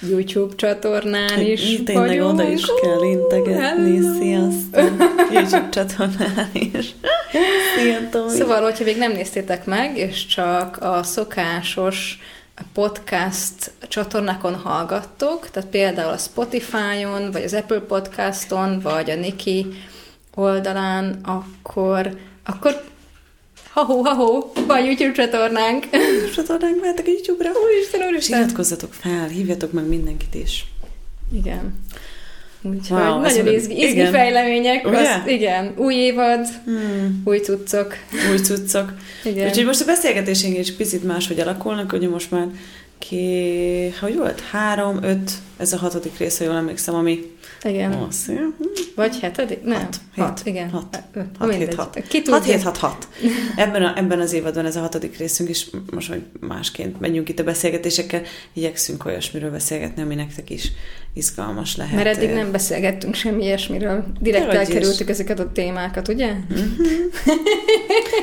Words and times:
YouTube 0.00 0.54
csatornán 0.54 1.40
is 1.40 1.82
Tényleg 1.84 2.06
vagyunk. 2.06 2.32
oda 2.32 2.48
is 2.48 2.64
kell 2.82 3.02
integetni. 3.02 4.00
Sziasztok! 4.18 4.90
YouTube 5.32 5.68
csatornán 5.68 6.50
is. 6.52 6.94
Szia, 7.76 8.08
Tomi! 8.10 8.30
Szóval, 8.30 8.62
hogyha 8.62 8.84
még 8.84 8.96
nem 8.98 9.12
néztétek 9.12 9.64
meg, 9.64 9.96
és 9.96 10.26
csak 10.26 10.76
a 10.82 11.02
szokásos 11.02 12.18
podcast 12.72 13.72
csatornákon 13.88 14.54
hallgattok, 14.54 15.50
tehát 15.50 15.68
például 15.68 16.12
a 16.12 16.16
Spotify-on, 16.16 17.30
vagy 17.30 17.42
az 17.42 17.54
Apple 17.54 17.80
Podcaston, 17.80 18.80
vagy 18.80 19.10
a 19.10 19.14
Niki 19.14 19.66
oldalán, 20.34 21.20
akkor, 21.22 22.18
akkor 22.44 22.84
ha-hó, 23.78 24.02
ha-hó, 24.02 24.52
van 24.66 24.84
YouTube 24.84 25.12
csatornánk. 25.12 25.86
csatornánk 26.34 26.80
mehetek 26.80 27.06
a 27.06 27.10
YouTube-ra. 27.10 27.50
Úristen, 27.64 28.08
úristen. 28.08 28.38
iratkozzatok 28.40 28.92
fel, 28.92 29.26
hívjatok 29.28 29.72
meg 29.72 29.86
mindenkit 29.88 30.34
is. 30.34 30.66
Igen. 31.32 31.74
Úgyhogy 32.62 32.98
Wow, 32.98 33.20
nagyon 33.20 33.46
izgi, 33.46 33.80
izgi 33.80 33.90
Igen. 33.90 34.12
fejlemények. 34.12 34.86
Ugye? 34.86 34.96
Azt, 34.98 35.26
igen, 35.26 35.72
új 35.76 35.94
évad, 35.94 36.46
Hmm. 36.64 37.22
új 37.24 37.38
cuccok. 37.38 37.94
Új 38.30 38.38
cuccok. 38.38 38.92
Igen. 39.24 39.48
Úgyhogy 39.48 39.64
most 39.64 39.80
a 39.80 39.84
beszélgetésénk 39.84 40.58
is 40.58 40.72
picit 40.76 41.04
máshogy 41.04 41.40
alakulnak, 41.40 41.92
ugye 41.92 42.08
most 42.08 42.30
már 42.30 42.46
ki, 42.98 43.94
hogy 44.00 44.16
volt? 44.16 44.40
Három, 44.40 45.02
öt, 45.02 45.30
ez 45.56 45.72
a 45.72 45.76
hatodik 45.76 46.18
rész, 46.18 46.38
ha 46.38 46.44
jól 46.44 46.56
emlékszem, 46.56 46.94
ami... 46.94 47.36
Igen. 47.62 48.06
Szia. 48.10 48.40
Vagy 48.94 49.20
hetedik? 49.20 49.62
Nem. 49.62 49.80
Hat, 49.80 49.96
hat, 50.16 50.40
hét, 50.42 50.54
igen. 50.54 50.70
hat. 50.70 51.02
Ö, 51.12 51.20
6 51.38 51.48
mindegy. 51.48 51.68
7 51.68 51.74
6. 51.74 52.02
Ki 52.08 52.22
6 52.24 52.24
tudja? 52.24 52.54
7 52.54 52.62
6 52.62 52.76
6. 52.76 53.08
Ebben, 53.56 53.82
a, 53.82 53.98
ebben 53.98 54.20
az 54.20 54.32
évadban 54.32 54.66
ez 54.66 54.76
a 54.76 54.80
hatodik 54.80 55.16
részünk, 55.16 55.48
és 55.48 55.66
most, 55.90 56.08
hogy 56.08 56.22
másként 56.40 57.00
megyünk 57.00 57.28
itt 57.28 57.38
a 57.38 57.44
beszélgetésekkel, 57.44 58.22
igyekszünk 58.52 59.04
olyasmiről 59.04 59.50
beszélgetni, 59.50 60.02
ami 60.02 60.14
nektek 60.14 60.50
is 60.50 60.72
izgalmas 61.14 61.76
lehet. 61.76 61.94
Mert 61.94 62.16
eddig 62.16 62.30
nem 62.30 62.52
beszélgettünk 62.52 63.14
semmi 63.14 63.44
ilyesmiről. 63.44 64.04
Direkt 64.20 64.46
Dehogy 64.46 64.68
is. 64.68 64.74
elkerültük 64.74 65.08
ezeket 65.08 65.38
a 65.38 65.52
témákat, 65.52 66.08
ugye? 66.08 66.32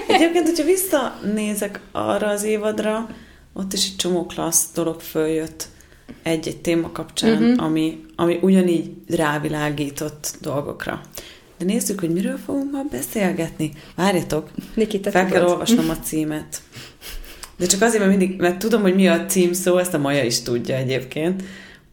Egyébként, 0.08 0.48
hogyha 0.48 0.64
visszanézek 0.64 1.80
arra 1.92 2.28
az 2.28 2.44
évadra, 2.44 3.10
ott 3.58 3.74
is 3.74 3.86
egy 3.86 3.96
csomó 3.96 4.26
klassz 4.26 4.68
dolog 4.74 5.00
följött 5.02 5.68
egy-egy 6.24 6.58
téma 6.58 6.92
kapcsán, 6.92 7.44
uh-huh. 7.44 7.64
ami, 7.64 8.02
ami 8.16 8.40
ugyanígy 8.42 8.92
rávilágított 9.08 10.34
dolgokra. 10.42 11.02
De 11.58 11.66
nézzük, 11.66 12.00
hogy 12.00 12.10
miről 12.10 12.38
fogunk 12.46 12.72
ma 12.72 12.82
beszélgetni. 12.92 13.72
Várjatok, 13.96 14.50
Niki, 14.74 15.00
te 15.00 15.10
fel 15.10 15.26
kell 15.26 15.46
olvasnom 15.46 15.90
a 15.90 16.00
címet. 16.00 16.62
De 17.58 17.66
csak 17.66 17.82
azért, 17.82 18.06
mert 18.06 18.18
mindig, 18.18 18.40
mert 18.40 18.58
tudom, 18.58 18.82
hogy 18.82 18.96
mi 18.96 19.08
a 19.08 19.26
cím 19.26 19.54
szó, 19.54 19.78
ezt 19.78 19.94
a 19.94 19.98
Maja 19.98 20.24
is 20.24 20.42
tudja 20.42 20.76
egyébként, 20.76 21.44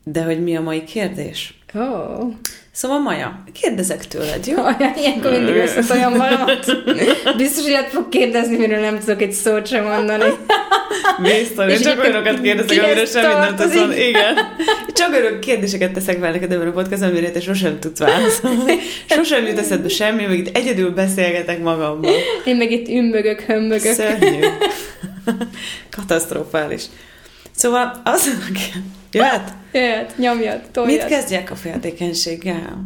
de 0.05 0.25
hogy 0.25 0.43
mi 0.43 0.57
a 0.57 0.61
mai 0.61 0.85
kérdés? 0.85 1.59
Oh. 1.75 2.33
Szóval 2.73 3.01
Maja, 3.01 3.45
kérdezek 3.53 4.09
tőled, 4.09 4.47
jó? 4.47 4.63
Olyan, 4.63 4.95
ilyenkor 4.97 5.31
mindig 5.31 5.55
összetoljam 5.55 6.17
valamat. 6.17 6.67
Biztos, 7.37 7.65
hogy 7.65 7.87
fog 7.89 8.09
kérdezni, 8.09 8.57
miről 8.57 8.81
nem 8.81 8.99
tudok 8.99 9.23
egy 9.23 9.33
szót 9.33 9.67
sem 9.67 9.85
mondani. 9.85 10.25
Biztos, 11.23 11.73
És 11.73 11.79
én 11.79 11.83
csak 11.87 12.01
olyanokat 12.01 12.41
kérdezek, 12.41 12.85
amire 12.85 13.05
semmit 13.07 13.57
nem 13.59 13.69
mondani. 13.69 14.07
Igen. 14.07 14.37
Csak 14.93 15.13
olyan 15.13 15.41
kérdéseket 15.41 15.93
teszek 15.93 16.19
fel 16.19 16.31
neked 16.33 16.53
ebben 16.53 16.67
a 16.69 16.71
podcast, 16.71 17.03
amire 17.03 17.31
te 17.31 17.41
sosem 17.41 17.79
tudsz 17.79 17.99
válaszolni. 17.99 18.79
Sosem 19.09 19.47
jut 19.47 19.59
eszedbe 19.59 19.89
semmi, 19.89 20.25
meg 20.25 20.39
itt 20.39 20.57
egyedül 20.57 20.91
beszélgetek 20.91 21.63
magammal. 21.63 22.15
Én 22.45 22.57
meg 22.57 22.71
itt 22.71 22.89
ümmögök, 22.89 23.41
hömmögök. 23.41 23.93
Szörnyű. 23.95 24.47
Katasztrofális. 25.97 26.83
Szóval 27.57 28.01
az, 28.05 28.31
jöhet? 29.13 29.53
Jöhet, 29.73 30.17
nyomjad, 30.17 30.61
Mit 30.61 30.71
toljad. 30.71 31.07
kezdjek 31.07 31.51
a 31.51 31.55
féltékenységgel? 31.55 32.85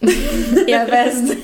Élvezd. 0.66 1.38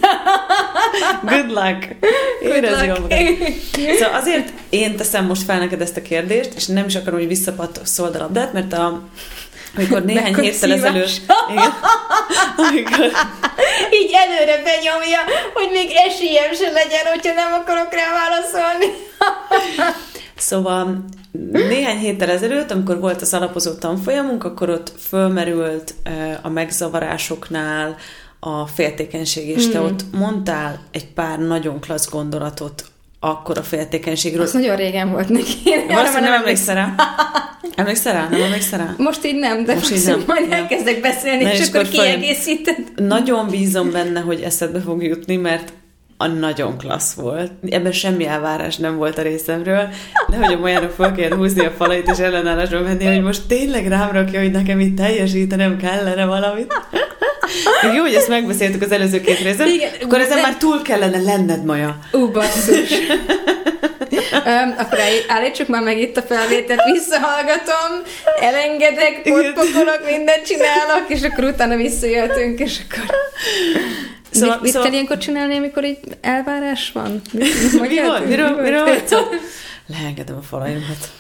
Good 1.23 1.51
luck! 1.51 1.97
Good 2.43 2.55
Érezd 2.55 2.85
jól 2.85 2.97
luck. 2.97 3.11
magad. 3.11 3.97
Szóval 3.99 4.21
azért 4.21 4.53
én 4.71 4.97
teszem 4.97 5.27
most 5.27 5.43
fel 5.43 5.59
neked 5.59 5.81
ezt 5.81 5.97
a 5.97 6.03
kérdést, 6.03 6.51
és 6.57 6.67
nem 6.67 6.87
is 6.87 6.95
akarom, 6.95 7.19
hogy 7.19 7.29
visszapattold 7.29 8.15
a 8.15 8.19
labdát, 8.19 8.53
mert 8.53 8.73
a, 8.73 9.03
amikor 9.77 10.05
néhány 10.05 10.35
héttel 10.35 10.73
ezelőtt... 10.73 11.21
Igen, 11.51 11.73
amikor, 12.57 13.11
Így 13.91 14.11
előre 14.15 14.63
benyomja, 14.63 15.21
hogy 15.55 15.69
még 15.73 15.91
esélyem 16.09 16.53
se 16.55 16.71
legyen, 16.71 17.07
hogyha 17.07 17.35
nem 17.35 17.53
akarok 17.53 17.93
rá 17.93 18.13
válaszolni. 18.13 18.87
Szóval 20.37 21.05
néhány 21.53 21.99
héttel 21.99 22.31
ezelőtt, 22.31 22.71
amikor 22.71 23.01
volt 23.01 23.21
az 23.21 23.35
alapozó 23.35 23.73
tanfolyamunk, 23.73 24.45
akkor 24.45 24.71
ott 24.71 24.93
fölmerült 25.09 25.95
a 26.43 26.49
megzavarásoknál 26.49 27.97
a 28.45 28.67
féltékenység, 28.67 29.49
és 29.49 29.69
te 29.69 29.79
Hmm. 29.79 29.87
ott 29.87 30.01
mondtál 30.13 30.81
egy 30.91 31.07
pár 31.07 31.39
nagyon 31.39 31.81
klassz 31.81 32.11
gondolatot 32.11 32.85
akkor 33.21 33.59
a 33.59 33.63
féltékenységről. 33.63 34.43
Az 34.43 34.53
nagyon 34.53 34.77
régen 34.77 35.11
volt 35.11 35.29
neki. 35.29 35.55
Valószínűleg 35.89 36.23
nem 36.23 36.33
emlékszel 36.33 36.75
rá? 36.75 36.95
Emlékszel 37.77 38.13
rá? 38.13 38.29
Nem 38.31 38.43
emlékszel 38.43 38.79
rá? 38.79 38.95
Most 38.99 39.25
így 39.27 39.35
nem, 39.39 39.65
de 39.65 39.75
Most 39.75 39.91
így 39.93 40.05
nem. 40.07 40.23
majd 40.27 40.47
Ja. 40.51 40.57
elkezdek 40.57 41.01
beszélni, 41.01 41.43
Na, 41.43 41.53
és, 41.53 41.59
és 41.61 41.69
akkor 41.69 41.89
kiegészíted. 41.89 42.77
Nagyon 42.97 43.49
bízom 43.49 43.91
benne, 43.91 44.21
hogy 44.21 44.41
eszedbe 44.41 44.81
fog 44.81 45.03
jutni, 45.03 45.37
mert 45.37 45.73
a 46.17 46.27
nagyon 46.27 46.79
klassz 46.79 47.13
volt. 47.15 47.51
Ebben 47.71 47.93
semmi 47.93 48.27
elvárás 48.27 48.77
nem 48.77 48.97
volt 48.97 49.19
a 49.19 49.23
részemről, 49.23 49.89
de 50.29 50.37
hogy 50.37 50.53
a 50.55 50.59
Majának 50.59 50.91
fel 50.91 51.13
kell 51.13 51.31
húzni 51.37 51.65
a 51.67 51.71
falait 51.71 52.09
és 52.11 52.19
ellenállásba 52.19 52.81
menni, 52.81 53.05
hogy 53.05 53.23
most 53.23 53.43
tényleg 53.47 53.89
rám 53.89 54.11
rakja, 54.13 54.41
hogy 54.41 54.51
nekem 54.51 54.81
itt 54.81 54.97
teljesítenem 54.97 55.77
kellene 55.77 56.25
valamit. 56.27 56.73
Jó, 57.95 58.03
hogy 58.03 58.15
ezt 58.15 58.29
megbeszéltük 58.29 58.83
az 58.83 58.93
előző 58.93 59.21
két 59.21 59.39
részben, 59.39 59.69
Igen, 59.69 59.91
akkor 60.03 60.21
ezen 60.21 60.37
de- 60.37 60.43
már 60.43 60.57
túl 60.57 60.83
kellene 60.83 61.19
lenned, 61.19 61.65
Maja. 61.65 61.99
Ú, 62.13 62.31
basszus. 62.31 62.91
um, 62.91 64.75
akkor 64.79 65.01
áll- 65.01 65.25
állítsuk 65.29 65.69
már 65.69 65.83
meg 65.83 65.99
itt 66.01 66.17
a 66.17 66.23
felvételt, 66.23 66.81
visszahallgatom, 66.93 68.03
elengedek, 68.41 69.21
potpokolok, 69.23 70.01
mindent 70.07 70.47
csinálok, 70.47 71.05
és 71.09 71.23
akkor 71.23 71.45
utána 71.45 71.77
visszajöttünk, 71.77 72.59
és 72.61 72.79
akkor... 72.89 73.15
Szóval- 74.31 74.51
mit, 74.55 74.61
mit 74.63 74.71
szóval- 74.71 74.83
kell 74.87 74.93
ilyenkor 74.97 75.19
csinálni, 75.19 75.57
amikor 75.57 75.85
így 75.85 75.99
elvárás 76.21 76.91
van? 76.93 77.21
Mit, 77.33 77.81
Mi 77.81 78.01
volt? 78.03 78.27
Miről, 78.29 78.61
miről? 78.63 79.01
Leengedem 79.87 80.37
a 80.37 80.43
falaimat. 80.43 81.11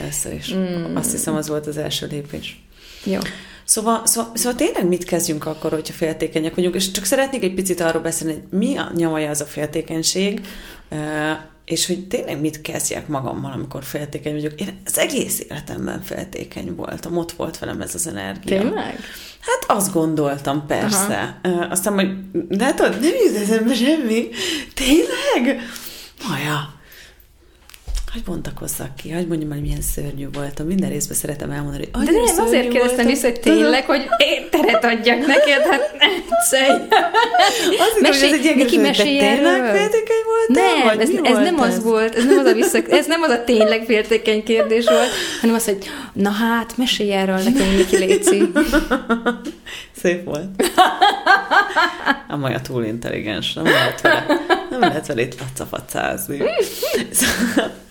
Először 0.00 0.32
is. 0.32 0.54
Mm. 0.54 0.96
Azt 0.96 1.10
hiszem, 1.10 1.34
az 1.34 1.48
volt 1.48 1.66
az 1.66 1.76
első 1.76 2.06
lépés. 2.10 2.58
Jó. 3.04 3.18
Szóval, 3.64 4.06
szóval, 4.06 4.32
szóval 4.34 4.54
tényleg 4.54 4.86
mit 4.86 5.04
kezdjünk 5.04 5.46
akkor, 5.46 5.70
hogyha 5.70 5.92
féltékenyek 5.94 6.54
vagyunk, 6.54 6.74
és 6.74 6.90
csak 6.90 7.04
szeretnék 7.04 7.42
egy 7.42 7.54
picit 7.54 7.80
arról 7.80 8.02
beszélni, 8.02 8.32
hogy 8.32 8.58
mi 8.58 8.76
a 8.76 8.90
nyavaja 8.94 9.30
az 9.30 9.40
a 9.40 9.44
féltékenység, 9.44 10.40
és 11.64 11.86
hogy 11.86 12.06
tényleg 12.06 12.40
mit 12.40 12.60
kezdjek 12.60 13.08
magammal, 13.08 13.52
amikor 13.52 13.84
féltékeny 13.84 14.32
vagyok. 14.32 14.60
Én 14.60 14.80
az 14.84 14.98
egész 14.98 15.40
életemben 15.40 16.02
féltékeny 16.02 16.74
voltam, 16.74 17.16
ott 17.16 17.32
volt 17.32 17.58
velem 17.58 17.80
ez 17.80 17.94
az 17.94 18.06
energia. 18.06 18.60
Tényleg? 18.60 18.98
Hát 19.40 19.64
azt 19.66 19.92
gondoltam, 19.92 20.66
persze. 20.66 21.40
Uh, 21.44 21.70
aztán 21.70 21.92
majd, 21.92 22.10
de 22.32 22.74
tudod, 22.74 23.00
nem 23.00 23.10
jut 23.26 23.36
eszembe 23.36 23.74
semmi. 23.74 24.28
Tényleg? 24.74 25.60
Maja, 26.28 26.73
hogy 28.14 28.22
bontakozzak 28.22 28.96
ki, 28.96 29.10
hogy 29.10 29.26
mondjam, 29.26 29.50
hogy 29.50 29.60
milyen 29.60 29.80
szörnyű 29.80 30.26
voltam. 30.32 30.66
Minden 30.66 30.90
részben 30.90 31.16
szeretem 31.16 31.50
elmondani, 31.50 31.88
hogy 31.92 32.04
De 32.04 32.10
nem, 32.10 32.44
azért 32.46 32.68
kérdeztem 32.68 32.86
voltam. 32.88 33.06
vissza, 33.06 33.26
hogy 33.28 33.40
tényleg, 33.40 33.84
hogy 33.84 34.06
én 34.18 34.50
teret 34.50 34.84
adjak 34.84 35.26
neked, 35.26 35.62
hát 35.70 35.96
egyszer. 35.98 36.70
Azt 37.78 37.94
hittem, 37.94 38.12
hogy 38.12 38.22
ez 38.22 38.46
egy 38.46 38.56
Neki 38.56 38.76
mesélj 38.78 39.18
erről. 39.18 39.66
féltékeny 39.66 40.22
voltál? 40.26 40.74
Nem, 40.74 40.84
vagy 40.84 41.00
ez, 41.00 41.08
ez 41.08 41.32
volt 41.32 41.42
nem 41.42 41.60
az 41.60 41.82
volt, 41.82 42.14
ez 42.14 42.24
nem 42.24 42.38
az, 42.38 42.46
a 42.46 42.52
vissza, 42.52 42.78
ez 42.88 43.06
nem 43.06 43.22
az 43.22 43.30
a 43.30 43.44
tényleg 43.44 43.84
féltékeny 43.84 44.42
kérdés 44.42 44.84
volt, 44.84 45.08
hanem 45.40 45.56
az, 45.56 45.64
hogy 45.64 45.78
na 46.12 46.30
hát, 46.30 46.76
mesélj 46.76 47.12
erről 47.12 47.38
nekem, 47.38 47.68
Miki 47.76 47.96
Léci. 47.96 48.52
Szép 50.02 50.24
volt. 50.24 50.44
A 52.28 52.36
Maja 52.36 52.60
túl 52.60 52.84
intelligens, 52.84 53.52
nem 53.52 53.64
lehet 53.64 54.00
vele, 54.00 54.26
nem 54.70 54.80
lehet 54.80 55.06
vele 55.06 55.20
itt 55.22 55.34
facafacázni. 55.34 56.42
Szóval, 57.10 57.72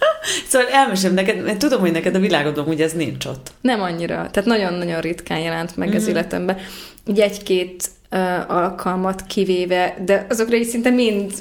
Szóval 0.47 0.67
elmesem 0.67 1.13
neked, 1.13 1.43
mert 1.43 1.57
tudom, 1.57 1.79
hogy 1.79 1.91
neked 1.91 2.15
a 2.15 2.19
világodban 2.19 2.67
ugye 2.67 2.83
ez 2.83 2.93
nincs 2.93 3.25
ott. 3.25 3.51
Nem 3.61 3.81
annyira. 3.81 4.15
Tehát 4.15 4.45
nagyon-nagyon 4.45 5.01
ritkán 5.01 5.39
jelent 5.39 5.77
meg 5.77 5.87
mm-hmm. 5.87 5.97
ez 5.97 6.07
életemben. 6.07 6.57
Ugye 7.05 7.23
egy-két 7.23 7.89
uh, 8.11 8.51
alkalmat 8.51 9.25
kivéve, 9.27 9.97
de 10.05 10.25
azokra 10.29 10.55
is 10.55 10.67
szinte 10.67 10.89
mind 10.89 11.33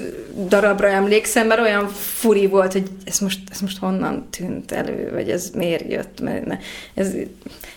darabra 0.47 0.87
emlékszem, 0.87 1.47
mert 1.47 1.61
olyan 1.61 1.87
furi 1.87 2.47
volt, 2.47 2.71
hogy 2.71 2.87
ez 3.03 3.19
most, 3.19 3.39
ez 3.51 3.59
most 3.59 3.77
honnan 3.77 4.27
tűnt 4.29 4.71
elő, 4.71 5.11
vagy 5.13 5.29
ez 5.29 5.51
miért 5.55 5.91
jött, 5.91 6.21
mert 6.21 6.45
ne, 6.45 6.57
ez, 6.93 7.13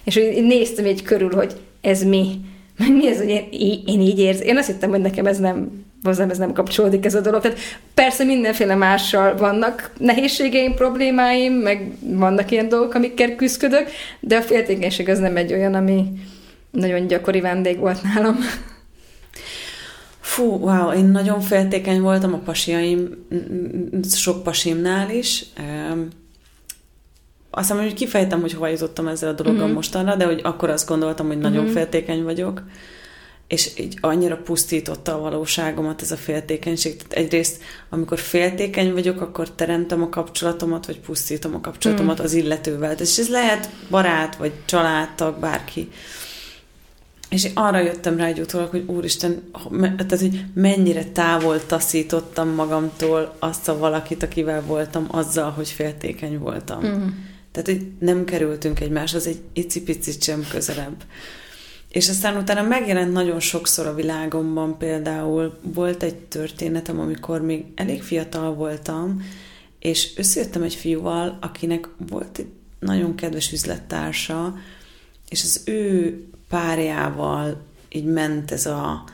és 0.05 0.17
én 0.17 0.44
néztem 0.44 0.85
egy 0.85 1.02
körül, 1.02 1.35
hogy 1.35 1.56
ez 1.81 2.02
mi, 2.02 2.41
meg 2.79 2.93
mi 2.97 3.09
ez, 3.09 3.19
hogy 3.19 3.29
én, 3.50 3.82
én 3.87 4.00
így 4.00 4.19
érzem. 4.19 4.47
Én 4.47 4.56
azt 4.56 4.67
hittem, 4.67 4.91
hogy 4.91 5.00
nekem 5.00 5.26
ez 5.26 5.38
nem 5.38 5.86
hozzám 6.06 6.31
ez 6.31 6.38
nem 6.38 6.53
kapcsolódik 6.53 7.05
ez 7.05 7.14
a 7.14 7.20
dolog. 7.20 7.41
Tehát 7.41 7.58
persze 7.94 8.25
mindenféle 8.25 8.75
mással 8.75 9.37
vannak 9.37 9.91
nehézségeim, 9.99 10.75
problémáim, 10.75 11.53
meg 11.53 11.93
vannak 12.00 12.50
ilyen 12.50 12.69
dolgok, 12.69 12.94
amikkel 12.94 13.35
küzdök, 13.35 13.88
de 14.20 14.37
a 14.37 14.43
féltékenység 14.43 15.08
az 15.08 15.19
nem 15.19 15.37
egy 15.37 15.53
olyan, 15.53 15.75
ami 15.75 16.05
nagyon 16.70 17.06
gyakori 17.06 17.41
vendég 17.41 17.79
volt 17.79 18.03
nálam. 18.03 18.37
Fú, 20.20 20.44
wow, 20.44 20.93
én 20.93 21.05
nagyon 21.05 21.41
féltékeny 21.41 22.00
voltam 22.00 22.35
a 22.35 22.38
pasiaim, 22.38 23.26
sok 24.14 24.43
pasimnál 24.43 25.11
is. 25.11 25.44
Azt 27.50 27.69
hiszem, 27.69 27.82
hogy 27.82 27.94
kifejtem, 27.94 28.41
hogy 28.41 28.52
hova 28.52 28.69
jutottam 28.69 29.06
ezzel 29.06 29.29
a 29.29 29.32
dologgal 29.32 29.64
mm-hmm. 29.64 29.75
mostanra, 29.75 30.17
de 30.17 30.25
hogy 30.25 30.41
akkor 30.44 30.70
azt 30.70 30.88
gondoltam, 30.88 31.26
hogy 31.26 31.38
nagyon 31.38 31.64
mm-hmm. 31.64 31.73
féltékeny 31.73 32.23
vagyok 32.23 32.62
és 33.49 33.71
így 33.79 33.99
annyira 34.01 34.37
pusztította 34.37 35.15
a 35.15 35.19
valóságomat 35.19 36.03
ez 36.03 36.11
a 36.11 36.17
féltékenység. 36.17 36.97
Tehát 36.97 37.25
egyrészt, 37.25 37.63
amikor 37.89 38.19
féltékeny 38.19 38.93
vagyok, 38.93 39.21
akkor 39.21 39.51
teremtem 39.51 40.03
a 40.03 40.09
kapcsolatomat, 40.09 40.87
vagy 40.87 41.01
pusztítom 41.01 41.55
a 41.55 41.61
kapcsolatomat 41.61 42.21
mm. 42.21 42.25
az 42.25 42.33
illetővel. 42.33 42.93
És 42.93 43.19
ez 43.19 43.29
lehet 43.29 43.69
barát, 43.91 44.37
vagy 44.37 44.53
családtag, 44.65 45.39
bárki. 45.39 45.89
És 47.29 47.49
arra 47.55 47.79
jöttem 47.79 48.17
rá 48.17 48.27
egy 48.27 48.41
utólag, 48.41 48.71
hogy 48.71 48.85
úristen, 48.87 49.51
tehát, 49.81 50.21
hogy 50.21 50.45
mennyire 50.55 51.05
távol 51.05 51.67
taszítottam 51.67 52.49
magamtól 52.49 53.37
azt 53.39 53.69
a 53.69 53.79
valakit, 53.79 54.23
akivel 54.23 54.63
voltam, 54.63 55.07
azzal, 55.11 55.51
hogy 55.51 55.69
féltékeny 55.69 56.39
voltam. 56.39 56.87
Mm. 56.87 57.07
Tehát, 57.53 57.69
hogy 57.69 57.87
nem 57.99 58.25
kerültünk 58.25 58.81
egymáshoz 58.81 59.27
egy 59.27 59.41
icipicit 59.53 60.23
sem 60.23 60.47
közelebb. 60.51 61.05
És 61.97 62.09
aztán 62.09 62.37
utána 62.37 62.63
megjelent 62.63 63.13
nagyon 63.13 63.41
sokszor 63.41 63.87
a 63.87 63.95
világomban 63.95 64.79
például, 64.79 65.59
volt 65.63 66.03
egy 66.03 66.15
történetem, 66.17 67.01
amikor 67.01 67.43
még 67.43 67.65
elég 67.75 68.03
fiatal 68.03 68.55
voltam, 68.55 69.23
és 69.79 70.13
összejöttem 70.17 70.63
egy 70.63 70.75
fiúval, 70.75 71.39
akinek 71.41 71.89
volt 72.09 72.39
egy 72.39 72.47
nagyon 72.79 73.15
kedves 73.15 73.53
üzlettársa, 73.53 74.55
és 75.29 75.43
az 75.43 75.63
ő 75.65 76.25
párjával 76.49 77.63
így 77.89 78.05
ment 78.05 78.51
ez 78.51 78.67
a, 78.67 79.05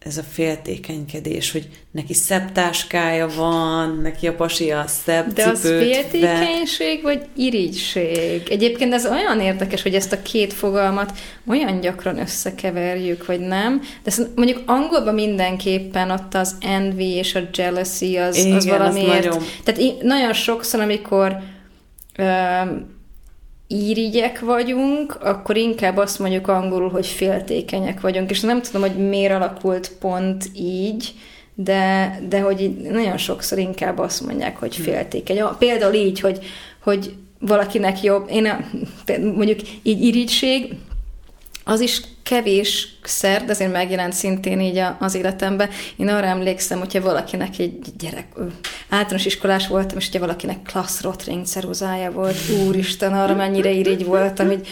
ez 0.00 0.16
a 0.16 0.22
féltékenykedés, 0.22 1.52
hogy 1.52 1.68
neki 1.90 2.14
szebb 2.14 2.52
táskája 2.52 3.28
van, 3.28 3.98
neki 4.02 4.26
a 4.26 4.34
pasi 4.34 4.70
a 4.70 4.84
szebb 4.86 5.32
De 5.32 5.48
az 5.48 5.60
féltékenység, 5.60 7.02
vagy 7.02 7.26
irigység? 7.36 8.42
Egyébként 8.50 8.92
ez 8.92 9.06
olyan 9.06 9.40
érdekes, 9.40 9.82
hogy 9.82 9.94
ezt 9.94 10.12
a 10.12 10.22
két 10.22 10.52
fogalmat 10.52 11.12
olyan 11.46 11.80
gyakran 11.80 12.18
összekeverjük, 12.18 13.26
vagy 13.26 13.40
nem. 13.40 13.82
De 14.02 14.12
mondjuk 14.34 14.62
angolban 14.66 15.14
mindenképpen 15.14 16.10
ott 16.10 16.34
az 16.34 16.56
envy 16.60 17.08
és 17.08 17.34
a 17.34 17.40
jealousy 17.54 18.16
az, 18.16 18.36
Igen, 18.36 18.56
az 18.56 18.66
valamiért. 18.66 19.08
Az 19.08 19.24
nagyon... 19.24 19.42
Tehát 19.64 20.02
nagyon 20.02 20.32
sokszor, 20.32 20.80
amikor 20.80 21.36
írigyek 23.72 24.40
vagyunk, 24.40 25.18
akkor 25.22 25.56
inkább 25.56 25.96
azt 25.96 26.18
mondjuk 26.18 26.48
angolul, 26.48 26.90
hogy 26.90 27.06
féltékenyek 27.06 28.00
vagyunk, 28.00 28.30
és 28.30 28.40
nem 28.40 28.62
tudom, 28.62 28.80
hogy 28.80 29.08
miért 29.08 29.32
alakult 29.32 29.92
pont 29.98 30.44
így, 30.54 31.14
de, 31.54 32.18
de 32.28 32.40
hogy 32.40 32.76
nagyon 32.76 33.16
sokszor 33.16 33.58
inkább 33.58 33.98
azt 33.98 34.26
mondják, 34.26 34.56
hogy 34.56 34.76
hm. 34.76 34.82
féltékeny. 34.82 35.42
Például 35.58 35.94
így, 35.94 36.20
hogy, 36.20 36.38
hogy 36.82 37.14
valakinek 37.38 38.02
jobb, 38.02 38.28
én 38.30 38.56
mondjuk 39.34 39.60
így 39.82 40.02
irigység, 40.04 40.74
az 41.64 41.80
is 41.80 42.00
kevés 42.30 42.88
szer, 43.02 43.44
de 43.44 43.52
azért 43.52 43.72
megjelent 43.72 44.12
szintén 44.12 44.60
így 44.60 44.82
az 44.98 45.14
életemben. 45.14 45.68
Én 45.96 46.08
arra 46.08 46.26
emlékszem, 46.26 46.78
hogyha 46.78 47.00
valakinek 47.00 47.58
egy 47.58 47.78
gyerek, 47.98 48.26
általános 48.88 49.26
iskolás 49.26 49.68
voltam, 49.68 49.98
és 49.98 50.04
hogyha 50.04 50.26
valakinek 50.26 50.62
klassz 50.62 51.00
rotring 51.00 51.46
ceruzája 51.46 52.12
volt, 52.12 52.36
úristen, 52.66 53.12
arra 53.12 53.34
mennyire 53.34 53.70
irigy 53.70 54.04
voltam, 54.04 54.46
hogy 54.46 54.68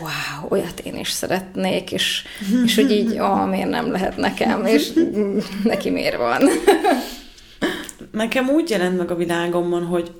wow, 0.00 0.48
olyat 0.48 0.80
én 0.80 0.96
is 0.96 1.10
szeretnék, 1.10 1.92
és, 1.92 2.24
és 2.64 2.74
hogy 2.74 2.90
így, 2.90 3.16
ah, 3.16 3.48
miért 3.48 3.68
nem 3.68 3.90
lehet 3.90 4.16
nekem, 4.16 4.66
és 4.66 4.92
neki 5.64 5.90
miért 5.90 6.16
van. 6.16 6.42
Nekem 8.10 8.48
úgy 8.48 8.70
jelent 8.70 8.96
meg 8.96 9.10
a 9.10 9.16
világomban, 9.16 9.84
hogy 9.84 10.12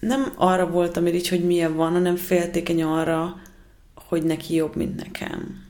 nem 0.00 0.32
arra 0.36 0.66
voltam 0.66 1.06
így, 1.06 1.28
hogy 1.28 1.44
milyen 1.44 1.76
van, 1.76 1.92
hanem 1.92 2.16
féltékeny 2.16 2.82
arra, 2.82 3.36
hogy 4.08 4.22
neki 4.22 4.54
jobb, 4.54 4.76
mint 4.76 4.96
nekem. 4.96 5.68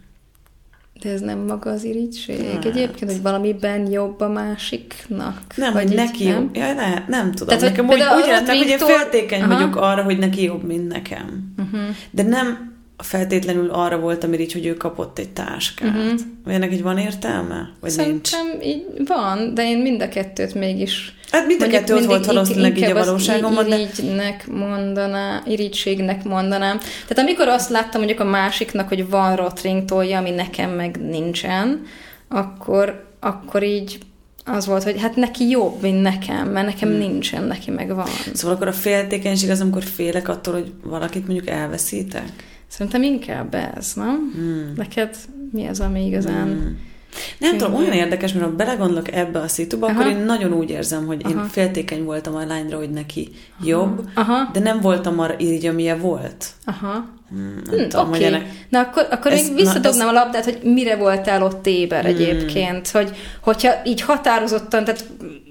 De 1.02 1.10
ez 1.10 1.20
nem 1.20 1.38
maga 1.38 1.70
az 1.70 1.84
irigység? 1.84 2.52
Hát. 2.52 2.64
Egyébként, 2.64 3.10
hogy 3.10 3.22
valamiben 3.22 3.90
jobb 3.90 4.20
a 4.20 4.28
másiknak? 4.28 5.42
Nem, 5.54 5.72
vagy 5.72 5.86
hogy 5.86 5.94
neki 5.94 6.28
nem? 6.28 6.50
Ja, 6.52 6.72
ne, 6.72 7.04
nem 7.08 7.32
tudom. 7.32 7.48
Tehát, 7.48 7.62
nekem 7.62 7.88
úgy, 7.88 8.02
úgy 8.16 8.26
jelent 8.26 8.48
hogy 8.48 8.68
én 8.68 8.78
féltékeny 8.78 9.42
Aha. 9.42 9.54
vagyok 9.54 9.76
arra, 9.76 10.02
hogy 10.02 10.18
neki 10.18 10.42
jobb, 10.42 10.64
mint 10.64 10.88
nekem. 10.88 11.54
Uh-huh. 11.58 11.80
De 12.10 12.22
nem 12.22 12.74
feltétlenül 12.98 13.70
arra 13.70 13.98
voltam 13.98 14.32
így, 14.32 14.52
hogy 14.52 14.66
ő 14.66 14.74
kapott 14.74 15.18
egy 15.18 15.30
táskát. 15.30 15.96
Uh-huh. 15.96 16.20
Vagy 16.44 16.54
ennek 16.54 16.72
így 16.72 16.82
van 16.82 16.98
értelme? 16.98 17.70
Vagy 17.80 17.90
Szerintem 17.90 18.46
nincs? 18.46 18.64
így 18.64 18.84
van, 19.06 19.54
de 19.54 19.68
én 19.68 19.78
mind 19.78 20.02
a 20.02 20.08
kettőt 20.08 20.54
mégis 20.54 21.14
Hát 21.30 21.46
mind 21.46 21.62
a 21.62 21.66
kettő 21.66 21.94
ott 21.94 22.04
volt 22.04 22.26
valószínűleg 22.26 22.76
így 22.76 22.84
a 22.84 22.94
valóságomban. 22.94 23.68
De... 23.68 23.78
irigynek 23.78 24.46
mondaná, 24.46 25.42
irigységnek 25.46 26.24
mondanám. 26.24 26.78
Tehát 26.78 27.18
amikor 27.18 27.48
azt 27.48 27.70
láttam 27.70 28.00
mondjuk 28.00 28.20
a 28.20 28.30
másiknak, 28.30 28.88
hogy 28.88 29.08
van 29.08 29.36
rotring 29.36 29.84
tolja, 29.84 30.18
ami 30.18 30.30
nekem 30.30 30.70
meg 30.70 30.96
nincsen, 31.08 31.86
akkor, 32.28 33.04
akkor 33.20 33.62
így 33.62 33.98
az 34.44 34.66
volt, 34.66 34.82
hogy 34.82 35.00
hát 35.00 35.16
neki 35.16 35.48
jobb, 35.48 35.82
mint 35.82 36.02
nekem, 36.02 36.48
mert 36.48 36.66
nekem 36.66 36.88
hmm. 36.88 36.98
nincsen, 36.98 37.44
neki 37.44 37.70
meg 37.70 37.94
van. 37.94 38.08
Szóval 38.32 38.56
akkor 38.56 38.68
a 38.68 38.72
féltékenység 38.72 39.50
az, 39.50 39.60
amikor 39.60 39.82
félek 39.82 40.28
attól, 40.28 40.54
hogy 40.54 40.72
valakit 40.82 41.26
mondjuk 41.26 41.48
elveszítek? 41.48 42.28
Szerintem 42.66 43.02
inkább 43.02 43.54
ez, 43.54 43.92
nem? 43.94 44.32
Hmm. 44.34 44.72
Neked 44.76 45.16
mi 45.52 45.66
az, 45.66 45.80
ami 45.80 46.06
igazán... 46.06 46.46
Hmm 46.46 46.88
nem 47.38 47.56
tudom, 47.56 47.74
olyan 47.74 47.92
érdekes, 47.92 48.32
mert 48.32 48.44
ha 48.44 48.52
belegondolok 48.52 49.12
ebbe 49.12 49.38
a 49.38 49.48
szituba, 49.48 49.86
Aha. 49.86 50.00
akkor 50.00 50.12
én 50.12 50.24
nagyon 50.24 50.52
úgy 50.52 50.70
érzem, 50.70 51.06
hogy 51.06 51.20
Aha. 51.24 51.34
én 51.34 51.48
féltékeny 51.48 52.04
voltam 52.04 52.34
a 52.34 52.46
lányra, 52.46 52.76
hogy 52.76 52.90
neki 52.90 53.28
Aha. 53.58 53.68
jobb, 53.68 54.08
Aha. 54.14 54.50
de 54.52 54.60
nem 54.60 54.80
voltam 54.80 55.20
arra 55.20 55.34
így, 55.38 55.66
amilyen 55.66 56.00
volt. 56.00 56.46
Aha. 56.64 57.04
Hmm, 57.28 57.62
nem 57.70 57.78
hm, 57.78 57.88
tudom, 57.88 58.08
okay. 58.08 58.24
ennek... 58.24 58.46
Na 58.68 58.80
akkor, 58.80 59.06
akkor 59.10 59.32
ez, 59.32 59.48
még 59.48 59.56
visszadobnám 59.56 60.06
na, 60.06 60.12
ez... 60.12 60.16
a 60.16 60.24
labdát, 60.24 60.44
hogy 60.44 60.58
mire 60.62 60.96
voltál 60.96 61.42
ott 61.42 61.66
éber 61.66 62.04
hmm. 62.04 62.14
egyébként, 62.14 62.90
hogy, 62.90 63.16
hogyha 63.40 63.72
így 63.84 64.00
határozottan, 64.00 64.84
tehát 64.84 65.04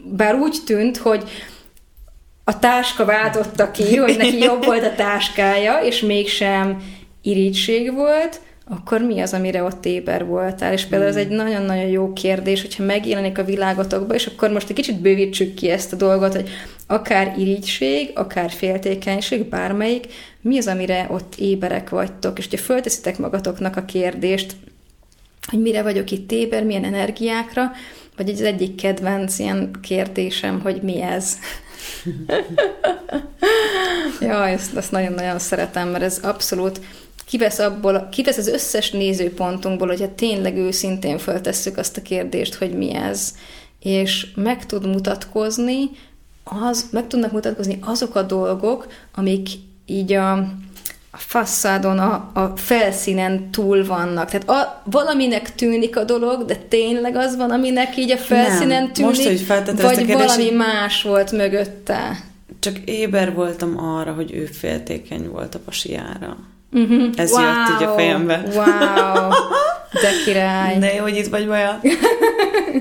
bár 0.04 0.36
úgy 0.36 0.58
tűnt, 0.66 0.98
hogy 0.98 1.24
a 2.44 2.60
táska 2.60 3.06
váltotta 3.06 3.72
ki, 3.72 3.96
hogy 3.96 4.18
neki 4.18 4.38
jobb 4.38 4.66
volt 4.66 4.84
a 4.84 4.96
táskája, 4.96 5.80
és 5.80 6.02
mégsem 6.02 6.82
irigység 7.22 7.94
volt, 7.94 8.42
akkor 8.70 9.02
mi 9.02 9.20
az, 9.20 9.34
amire 9.34 9.64
ott 9.64 9.86
éber 9.86 10.26
voltál? 10.26 10.74
És 10.74 10.86
például 10.86 11.10
ez 11.10 11.16
egy 11.16 11.28
nagyon-nagyon 11.28 11.88
jó 11.88 12.14
kérdés, 12.14 12.62
hogyha 12.62 12.84
megjelenik 12.84 13.38
a 13.38 13.44
világotokba, 13.44 14.14
és 14.14 14.26
akkor 14.26 14.52
most 14.52 14.70
egy 14.70 14.76
kicsit 14.76 15.02
bővítsük 15.02 15.54
ki 15.54 15.70
ezt 15.70 15.94
a 15.94 15.96
dolgot, 15.96 16.36
hogy 16.36 16.50
akár 16.88 17.36
irigység, 17.38 18.12
akár 18.16 18.52
féltékenység, 18.52 19.46
bármelyik, 19.46 20.06
mi 20.42 20.58
az, 20.58 20.68
amire 20.68 21.08
ott 21.12 21.36
éberek 21.36 21.90
vagytok? 21.90 22.38
És 22.38 22.48
hogyha 22.50 22.66
fölteszitek 22.66 23.18
magatoknak 23.18 23.76
a 23.76 23.86
kérdést, 23.86 24.56
hogy 25.48 25.62
mire 25.62 25.82
vagyok 25.82 26.12
itt 26.12 26.32
éber, 26.32 26.64
milyen 26.64 26.84
energiákra, 26.84 27.72
vagy 28.18 28.30
az 28.30 28.42
egyik 28.42 28.76
kedvenc 28.76 29.40
ilyen 29.40 29.72
kérdésem, 29.82 30.60
hogy 30.62 30.82
mi 30.82 31.02
ez? 31.02 31.38
ja, 34.22 34.48
ezt, 34.48 34.76
ezt 34.76 34.92
nagyon-nagyon 34.92 35.40
szeretem, 35.40 35.88
mert 35.88 36.04
ez 36.04 36.20
abszolút 36.24 36.80
kivesz, 37.30 37.60
abból, 37.60 38.08
kivesz 38.12 38.38
az 38.38 38.48
összes 38.48 38.92
nézőpontunkból, 38.92 39.88
hogyha 39.88 40.16
tényleg 40.16 40.58
őszintén 40.58 41.18
föltesszük 41.18 41.78
azt 41.78 41.98
a 41.98 42.02
kérdést, 42.02 42.56
hogy 42.56 42.78
mi 42.78 42.94
ez, 42.94 43.36
és 43.80 44.28
meg 44.36 44.66
tud 44.66 44.88
mutatkozni, 44.88 45.90
az, 46.44 46.86
meg 46.92 47.08
tudnak 47.08 47.32
mutatkozni 47.32 47.80
azok 47.82 48.16
a 48.16 48.22
dolgok, 48.22 48.88
amik 49.16 49.50
így 49.86 50.14
a, 50.14 50.32
a 51.12 51.18
faszádon, 51.18 52.00
a, 52.00 52.30
a 52.34 52.54
felszínen 52.56 53.52
túl 53.52 53.86
vannak. 53.86 54.30
Tehát 54.30 54.50
a, 54.50 54.82
valaminek 54.86 55.56
tűnik 55.56 55.98
a 55.98 56.04
dolog, 56.04 56.46
de 56.46 56.56
tényleg 56.56 57.16
az 57.16 57.36
van, 57.36 57.52
aminek 57.52 57.98
így 57.98 58.12
a 58.12 58.18
felszínen 58.18 58.84
Nem. 58.84 58.94
tűnik, 58.94 59.10
Most, 59.10 59.28
hogy 59.28 59.48
vagy 59.48 60.06
kérdés, 60.06 60.16
valami 60.16 60.50
más 60.50 61.02
volt 61.02 61.32
mögötte. 61.32 62.24
csak 62.60 62.78
éber 62.86 63.34
voltam 63.34 63.78
arra, 63.78 64.14
hogy 64.14 64.34
ő 64.34 64.46
féltékeny 64.46 65.30
volt 65.30 65.56
a 65.56 65.60
pasiára. 65.60 66.38
Uh-huh. 66.72 67.10
Ez 67.16 67.32
wow. 67.32 67.42
jött 67.42 67.82
így 67.82 67.88
a 67.88 67.94
fejembe. 67.94 68.44
Wow, 68.54 69.30
de 70.02 70.10
király. 70.26 70.78
De 70.80 70.94
jó, 70.94 71.02
hogy 71.02 71.18
itt 71.18 71.28
vagy 71.28 71.48
vaja. 71.48 71.80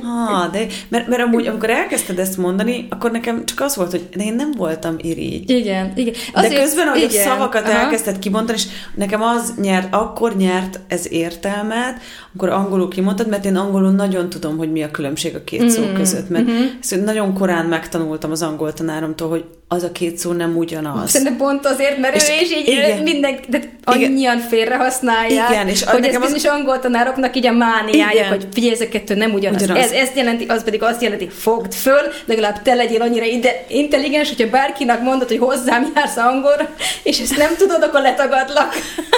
Ha, 0.03 0.49
de, 0.49 0.67
mert, 0.89 1.09
mert 1.09 1.23
amúgy, 1.23 1.47
amikor 1.47 1.71
elkezdted 1.71 2.19
ezt 2.19 2.37
mondani, 2.37 2.87
akkor 2.91 3.11
nekem 3.11 3.45
csak 3.45 3.61
az 3.61 3.77
volt, 3.77 3.91
hogy 3.91 4.09
de 4.17 4.25
én 4.25 4.35
nem 4.35 4.51
voltam 4.57 4.97
irigy. 4.99 5.51
Igen, 5.51 5.93
igen. 5.95 6.15
Azért, 6.33 6.53
de 6.53 6.61
közben, 6.61 6.87
ahogy 6.87 7.03
igen. 7.03 7.27
a 7.27 7.31
szavakat 7.31 7.63
Aha. 7.63 7.79
elkezdted 7.79 8.19
kibontani, 8.19 8.59
és 8.59 8.67
nekem 8.95 9.23
az 9.23 9.55
nyert, 9.61 9.95
akkor 9.95 10.37
nyert 10.37 10.81
ez 10.89 11.13
értelmet, 11.13 12.01
akkor 12.35 12.49
angolul 12.49 12.89
kimondtad, 12.89 13.29
mert 13.29 13.45
én 13.45 13.57
angolul 13.57 13.91
nagyon 13.91 14.29
tudom, 14.29 14.57
hogy 14.57 14.73
mi 14.73 14.83
a 14.83 14.91
különbség 14.91 15.35
a 15.35 15.45
két 15.45 15.61
mm-hmm. 15.61 15.69
szó 15.69 15.83
között, 15.95 16.29
mert 16.29 16.45
mm-hmm. 16.45 17.05
nagyon 17.05 17.35
korán 17.35 17.67
megtanultam 17.67 18.31
az 18.31 18.43
angol 18.43 18.73
tanáromtól, 18.73 19.29
hogy 19.29 19.45
az 19.71 19.83
a 19.83 19.93
két 19.93 20.19
szó 20.19 20.33
nem 20.33 20.57
ugyanaz. 20.57 21.11
Szerintem 21.11 21.37
pont 21.37 21.67
azért, 21.67 21.99
mert 21.99 22.17
és 22.17 22.29
ő 22.29 22.43
is 22.43 22.53
így 22.53 22.69
igen, 22.69 23.03
minden, 23.03 23.39
de 23.49 23.61
annyian 23.85 24.39
félre 24.39 24.77
használják, 24.77 25.51
igen, 25.51 25.69
és 25.69 25.85
hogy 25.85 26.05
ez 26.05 26.19
bizonyos 26.19 26.45
az... 26.45 26.51
angol 26.51 26.79
tanároknak 26.79 27.37
így 27.37 27.47
a 27.47 27.53
mániája, 27.53 28.29
hogy 28.29 28.47
figyelj, 28.53 28.73
ez 28.73 28.81
a 28.81 28.89
kettő 28.89 29.15
nem 29.15 29.33
ugyanaz. 29.33 29.63
ugyanaz. 29.63 29.85
Ez 29.85 29.91
ezt 29.91 30.17
jelenti, 30.17 30.45
az 30.45 30.65
pedig 30.65 30.83
azt 30.83 31.03
jelenti, 31.03 31.29
fogd 31.29 31.75
föl, 31.75 32.01
legalább 32.25 32.63
te 32.63 32.75
legyél 32.75 33.03
annyira 33.03 33.25
ide, 33.25 33.65
intelligens, 33.69 34.29
hogyha 34.29 34.51
bárkinak 34.51 35.03
mondod, 35.03 35.29
hogy 35.29 35.39
hozzám 35.39 35.93
jársz 35.95 36.17
angolra, 36.17 36.69
és 37.03 37.21
ezt 37.21 37.37
nem 37.37 37.57
tudod, 37.57 37.83
akkor 37.83 38.01
letagadlak. 38.01 38.75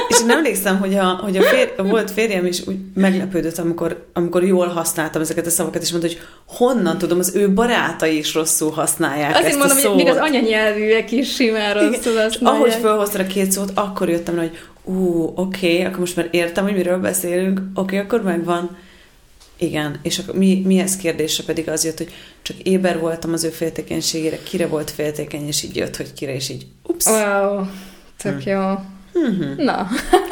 És 0.09 0.21
én 0.21 0.30
emlékszem, 0.30 0.78
hogy 0.78 0.95
a, 0.95 1.21
hogy 1.23 1.37
a, 1.37 1.42
fér, 1.42 1.73
a 1.76 1.83
volt 1.83 2.11
férjem 2.11 2.47
is 2.47 2.66
úgy 2.66 2.76
meglepődött, 2.95 3.59
amikor, 3.59 4.07
amikor 4.12 4.45
jól 4.45 4.66
használtam 4.66 5.21
ezeket 5.21 5.47
a 5.47 5.50
szavakat, 5.50 5.83
és 5.83 5.90
mondta, 5.90 6.09
hogy 6.09 6.21
honnan 6.47 6.99
tudom, 6.99 7.19
az 7.19 7.33
ő 7.35 7.52
barátai 7.52 8.19
is 8.19 8.35
rosszul 8.35 8.71
használják 8.71 9.30
Azért 9.30 9.47
ezt 9.47 9.59
mondom, 9.59 9.76
a 9.76 9.80
szót. 9.80 9.95
hogy 9.95 10.04
még 10.04 10.12
az 10.12 10.19
anyanyelvűek 10.40 11.12
is 11.12 11.35
simán 11.35 11.75
rosszul 11.75 12.16
használják. 12.16 12.61
Ahogy 12.61 12.73
felhoztad 12.73 13.20
a 13.20 13.26
két 13.26 13.52
szót, 13.52 13.70
akkor 13.75 14.09
jöttem 14.09 14.37
hogy 14.37 14.59
ú, 14.85 15.23
oké, 15.35 15.73
okay, 15.73 15.85
akkor 15.85 15.99
most 15.99 16.16
már 16.16 16.28
értem, 16.30 16.64
hogy 16.64 16.75
miről 16.75 16.99
beszélünk, 16.99 17.61
oké, 17.75 17.80
okay, 17.80 17.99
akkor 17.99 18.23
megvan. 18.23 18.76
Igen, 19.59 19.99
és 20.02 20.18
akkor 20.18 20.35
mi, 20.35 20.62
mi 20.66 20.78
ez 20.78 20.97
kérdése 20.97 21.42
pedig 21.42 21.68
az 21.68 21.85
jött, 21.85 21.99
hogy 21.99 22.12
csak 22.42 22.56
éber 22.56 22.99
voltam 22.99 23.32
az 23.32 23.44
ő 23.44 23.49
féltékenységére, 23.49 24.38
kire 24.42 24.66
volt 24.66 24.90
féltékeny, 24.90 25.47
és 25.47 25.62
így 25.62 25.76
jött, 25.76 25.97
hogy 25.97 26.12
kire, 26.12 26.35
és 26.35 26.49
így 26.49 26.66
ups. 26.82 27.06
Wow, 27.06 27.64
tök 28.23 28.42
hmm. 28.42 28.52
jó. 28.52 28.61
Mm-hmm. 29.18 29.64
Na. 29.64 29.88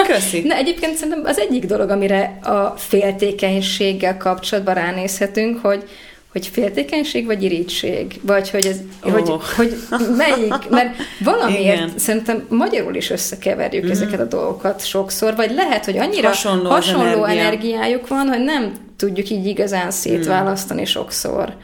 Köszi. 0.07 0.41
Na 0.41 0.55
egyébként 0.55 0.95
szerintem 0.95 1.25
az 1.25 1.39
egyik 1.39 1.65
dolog, 1.65 1.91
amire 1.91 2.39
a 2.43 2.75
féltékenységgel 2.77 4.17
kapcsolatban 4.17 4.75
ránézhetünk, 4.75 5.59
hogy 5.59 5.89
hogy 6.33 6.47
féltékenység 6.47 7.27
vagy 7.27 7.43
irítség? 7.43 8.21
Vagy 8.23 8.51
hogy, 8.51 8.67
ez, 8.67 8.77
oh. 9.03 9.13
hogy, 9.13 9.33
hogy 9.57 9.77
melyik? 10.17 10.69
Mert 10.69 10.97
valamiért 11.25 11.77
Igen. 11.77 11.93
szerintem 11.97 12.47
magyarul 12.49 12.95
is 12.95 13.11
összekeverjük 13.11 13.87
mm. 13.87 13.91
ezeket 13.91 14.21
a 14.21 14.25
dolgokat 14.25 14.87
sokszor, 14.87 15.37
vagy 15.37 15.51
lehet, 15.51 15.85
hogy 15.85 15.99
annyira 15.99 16.29
hasonló, 16.29 16.71
hasonló 16.71 17.25
energia. 17.25 17.43
energiájuk 17.43 18.09
van, 18.09 18.27
hogy 18.27 18.41
nem 18.41 18.73
tudjuk 18.97 19.31
így 19.31 19.47
igazán 19.47 19.91
szétválasztani 19.91 20.81
mm. 20.81 20.85
sokszor. 20.85 21.43
Oké, 21.43 21.57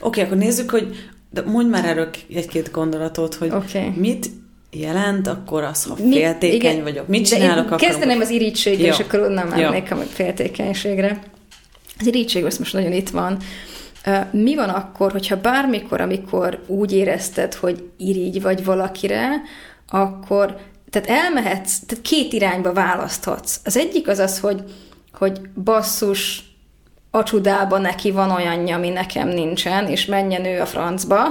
okay, 0.00 0.22
akkor 0.22 0.36
nézzük, 0.36 0.70
hogy 0.70 1.08
de 1.30 1.42
mondj 1.42 1.70
már 1.70 1.84
erről 1.84 2.08
egy-két 2.34 2.70
gondolatot, 2.70 3.34
hogy 3.34 3.50
okay. 3.50 3.88
mit 3.96 4.26
jelent, 4.70 5.26
akkor 5.26 5.62
az, 5.62 5.84
ha 5.84 5.96
féltékeny 5.96 6.50
Mi, 6.50 6.54
igen, 6.54 6.82
vagyok. 6.82 7.08
Mit 7.08 7.26
csinálok 7.26 7.66
akkor? 7.66 7.78
Kezdeném 7.78 8.20
az 8.20 8.30
irítséggel, 8.30 8.86
és 8.86 8.98
akkor 8.98 9.20
onnan 9.20 9.46
mennék 9.46 9.90
a 9.90 9.96
féltékenységre. 9.96 11.18
Az 12.00 12.06
irítség 12.06 12.44
az 12.44 12.58
most 12.58 12.72
nagyon 12.72 12.92
itt 12.92 13.08
van. 13.08 13.38
Mi 14.30 14.54
van 14.54 14.68
akkor, 14.68 15.12
hogyha 15.12 15.40
bármikor, 15.40 16.00
amikor 16.00 16.64
úgy 16.66 16.92
érezted, 16.92 17.54
hogy 17.54 17.90
irigy 17.96 18.42
vagy 18.42 18.64
valakire, 18.64 19.42
akkor 19.88 20.56
tehát 20.90 21.08
elmehetsz, 21.08 21.78
tehát 21.86 22.04
két 22.04 22.32
irányba 22.32 22.72
választhatsz. 22.72 23.60
Az 23.64 23.76
egyik 23.76 24.08
az 24.08 24.18
az, 24.18 24.40
hogy, 24.40 24.64
hogy 25.12 25.40
basszus, 25.64 26.48
a 27.10 27.22
csodában 27.22 27.80
neki 27.80 28.10
van 28.10 28.30
olyanja, 28.30 28.76
ami 28.76 28.88
nekem 28.88 29.28
nincsen, 29.28 29.86
és 29.86 30.06
menjen 30.06 30.44
ő 30.44 30.60
a 30.60 30.66
francba. 30.66 31.22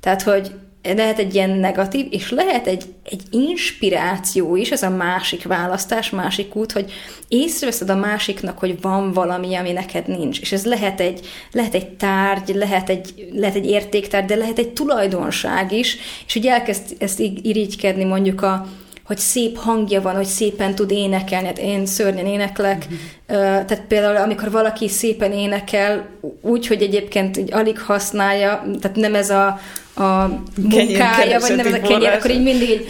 Tehát, 0.00 0.22
hogy 0.22 0.52
lehet 0.82 1.18
egy 1.18 1.34
ilyen 1.34 1.50
negatív, 1.50 2.06
és 2.10 2.30
lehet 2.30 2.66
egy, 2.66 2.84
egy 3.10 3.22
inspiráció 3.30 4.56
is, 4.56 4.70
ez 4.70 4.82
a 4.82 4.90
másik 4.90 5.44
választás, 5.44 6.10
másik 6.10 6.56
út, 6.56 6.72
hogy 6.72 6.92
észreveszed 7.28 7.90
a 7.90 7.96
másiknak, 7.96 8.58
hogy 8.58 8.80
van 8.80 9.12
valami, 9.12 9.54
ami 9.54 9.72
neked 9.72 10.08
nincs. 10.08 10.40
És 10.40 10.52
ez 10.52 10.66
lehet 10.66 11.00
egy, 11.00 11.26
lehet 11.52 11.74
egy 11.74 11.88
tárgy, 11.88 12.54
lehet 12.54 12.88
egy, 12.88 13.28
lehet 13.34 13.54
egy 13.54 13.66
értéktárgy, 13.66 14.26
de 14.26 14.34
lehet 14.34 14.58
egy 14.58 14.70
tulajdonság 14.70 15.72
is, 15.72 15.96
és 16.26 16.32
hogy 16.32 16.46
elkezd 16.46 16.96
ezt 16.98 17.20
irigykedni 17.42 18.04
mondjuk 18.04 18.42
a, 18.42 18.66
hogy 19.04 19.18
szép 19.18 19.56
hangja 19.58 20.00
van, 20.00 20.14
hogy 20.14 20.26
szépen 20.26 20.74
tud 20.74 20.90
énekelni. 20.90 21.46
Hát 21.46 21.58
én 21.58 21.86
szörnyen 21.86 22.26
éneklek. 22.26 22.84
Uh-huh. 22.84 23.64
Tehát 23.64 23.82
például, 23.88 24.16
amikor 24.16 24.50
valaki 24.50 24.88
szépen 24.88 25.32
énekel, 25.32 26.08
úgy, 26.40 26.66
hogy 26.66 26.82
egyébként 26.82 27.36
így 27.36 27.52
alig 27.52 27.80
használja, 27.80 28.64
tehát 28.80 28.96
nem 28.96 29.14
ez 29.14 29.30
a, 29.30 29.60
a 29.94 30.26
munkája, 30.68 31.40
vagy 31.40 31.56
nem 31.56 31.66
ez 31.66 31.72
a 31.72 31.80
kenyér, 31.80 32.08
akkor 32.08 32.30
így 32.30 32.42
mindig 32.42 32.70
így 32.70 32.88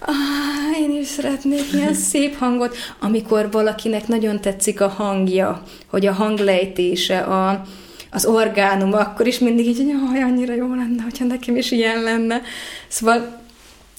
ah, 0.00 0.80
én 0.80 1.00
is 1.00 1.06
szeretnék 1.06 1.72
ilyen 1.72 1.94
szép 2.10 2.38
hangot, 2.38 2.76
amikor 3.00 3.50
valakinek 3.50 4.08
nagyon 4.08 4.40
tetszik 4.40 4.80
a 4.80 4.88
hangja, 4.88 5.62
hogy 5.86 6.06
a 6.06 6.12
hanglejtése, 6.12 7.18
a, 7.18 7.62
az 8.10 8.26
orgánum, 8.26 8.92
akkor 8.92 9.26
is 9.26 9.38
mindig 9.38 9.66
így, 9.66 9.82
hogy 10.10 10.20
annyira 10.20 10.54
jó 10.54 10.68
lenne, 10.68 11.02
hogyha 11.02 11.24
nekem 11.24 11.56
is 11.56 11.70
ilyen 11.70 12.02
lenne. 12.02 12.42
Szóval 12.88 13.38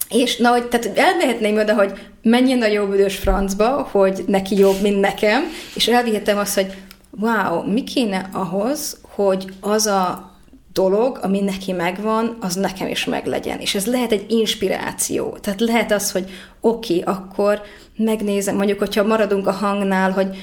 és 0.10 0.38
na, 0.38 0.50
hogy, 0.50 0.64
tehát 0.66 0.98
elmehetném 0.98 1.58
oda, 1.58 1.74
hogy 1.74 1.92
menjen 2.22 2.62
a 2.62 2.68
jó 2.68 2.86
büdös 2.86 3.16
francba, 3.16 3.88
hogy 3.92 4.24
neki 4.28 4.58
jobb, 4.58 4.82
mint 4.82 5.00
nekem, 5.00 5.44
és 5.76 5.88
elvihetem 5.88 6.38
azt, 6.38 6.56
hogy 6.56 6.74
wow, 7.20 7.72
mi 7.72 7.84
kéne 7.84 8.30
ahhoz, 8.34 9.00
hogy 9.02 9.46
az 9.60 9.86
a 9.86 10.31
dolog, 10.74 11.20
ami 11.22 11.40
neki 11.40 11.72
megvan, 11.72 12.38
az 12.40 12.56
nekem 12.56 12.88
is 12.88 13.06
meglegyen. 13.06 13.60
És 13.60 13.76
ez 13.76 13.86
lehet 13.86 14.12
egy 14.12 14.32
inspiráció. 14.32 15.38
Tehát 15.42 15.60
lehet 15.60 15.92
az, 15.92 16.12
hogy 16.12 16.30
oké, 16.62 17.00
okay, 17.00 17.14
akkor 17.16 17.62
megnézem, 17.96 18.56
mondjuk, 18.56 18.80
hogyha 18.80 19.04
maradunk 19.04 19.48
a 19.48 19.52
hangnál, 19.52 20.12
hogy 20.12 20.38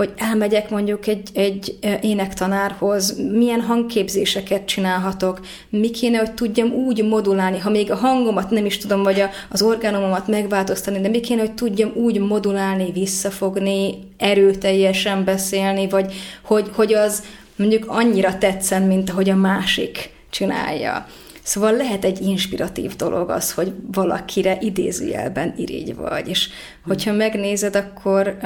hogy 0.00 0.12
elmegyek 0.16 0.70
mondjuk 0.70 1.06
egy, 1.06 1.30
egy 1.34 1.78
énektanárhoz, 2.00 3.18
milyen 3.32 3.60
hangképzéseket 3.60 4.64
csinálhatok, 4.64 5.40
mi 5.68 5.90
kéne, 5.90 6.18
hogy 6.18 6.32
tudjam 6.32 6.72
úgy 6.72 7.04
modulálni, 7.04 7.58
ha 7.58 7.70
még 7.70 7.90
a 7.90 7.96
hangomat 7.96 8.50
nem 8.50 8.64
is 8.66 8.78
tudom, 8.78 9.02
vagy 9.02 9.20
a, 9.20 9.30
az 9.48 9.62
orgánumomat 9.62 10.28
megváltoztani, 10.28 11.00
de 11.00 11.08
mi 11.08 11.20
kéne, 11.20 11.40
hogy 11.40 11.54
tudjam 11.54 11.92
úgy 11.94 12.20
modulálni, 12.20 12.90
visszafogni, 12.92 13.94
erőteljesen 14.16 15.24
beszélni, 15.24 15.88
vagy 15.88 16.12
hogy, 16.42 16.70
hogy 16.74 16.94
az 16.94 17.22
mondjuk 17.60 17.84
annyira 17.86 18.38
tetszen, 18.38 18.82
mint 18.82 19.10
ahogy 19.10 19.30
a 19.30 19.36
másik 19.36 20.10
csinálja. 20.30 21.06
Szóval 21.42 21.72
lehet 21.72 22.04
egy 22.04 22.20
inspiratív 22.20 22.96
dolog 22.96 23.30
az, 23.30 23.52
hogy 23.52 23.72
valakire 23.92 24.58
idézőjelben 24.60 25.54
irigy 25.56 25.94
vagy, 25.94 26.28
és 26.28 26.48
hogyha 26.86 27.12
megnézed, 27.12 27.76
akkor 27.76 28.36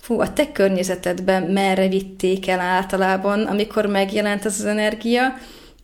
fú, 0.00 0.20
a 0.20 0.32
te 0.32 0.52
környezetedben 0.52 1.42
merre 1.42 1.88
vitték 1.88 2.48
el 2.48 2.60
általában, 2.60 3.40
amikor 3.40 3.86
megjelent 3.86 4.44
ez 4.44 4.58
az 4.58 4.64
energia, 4.64 5.34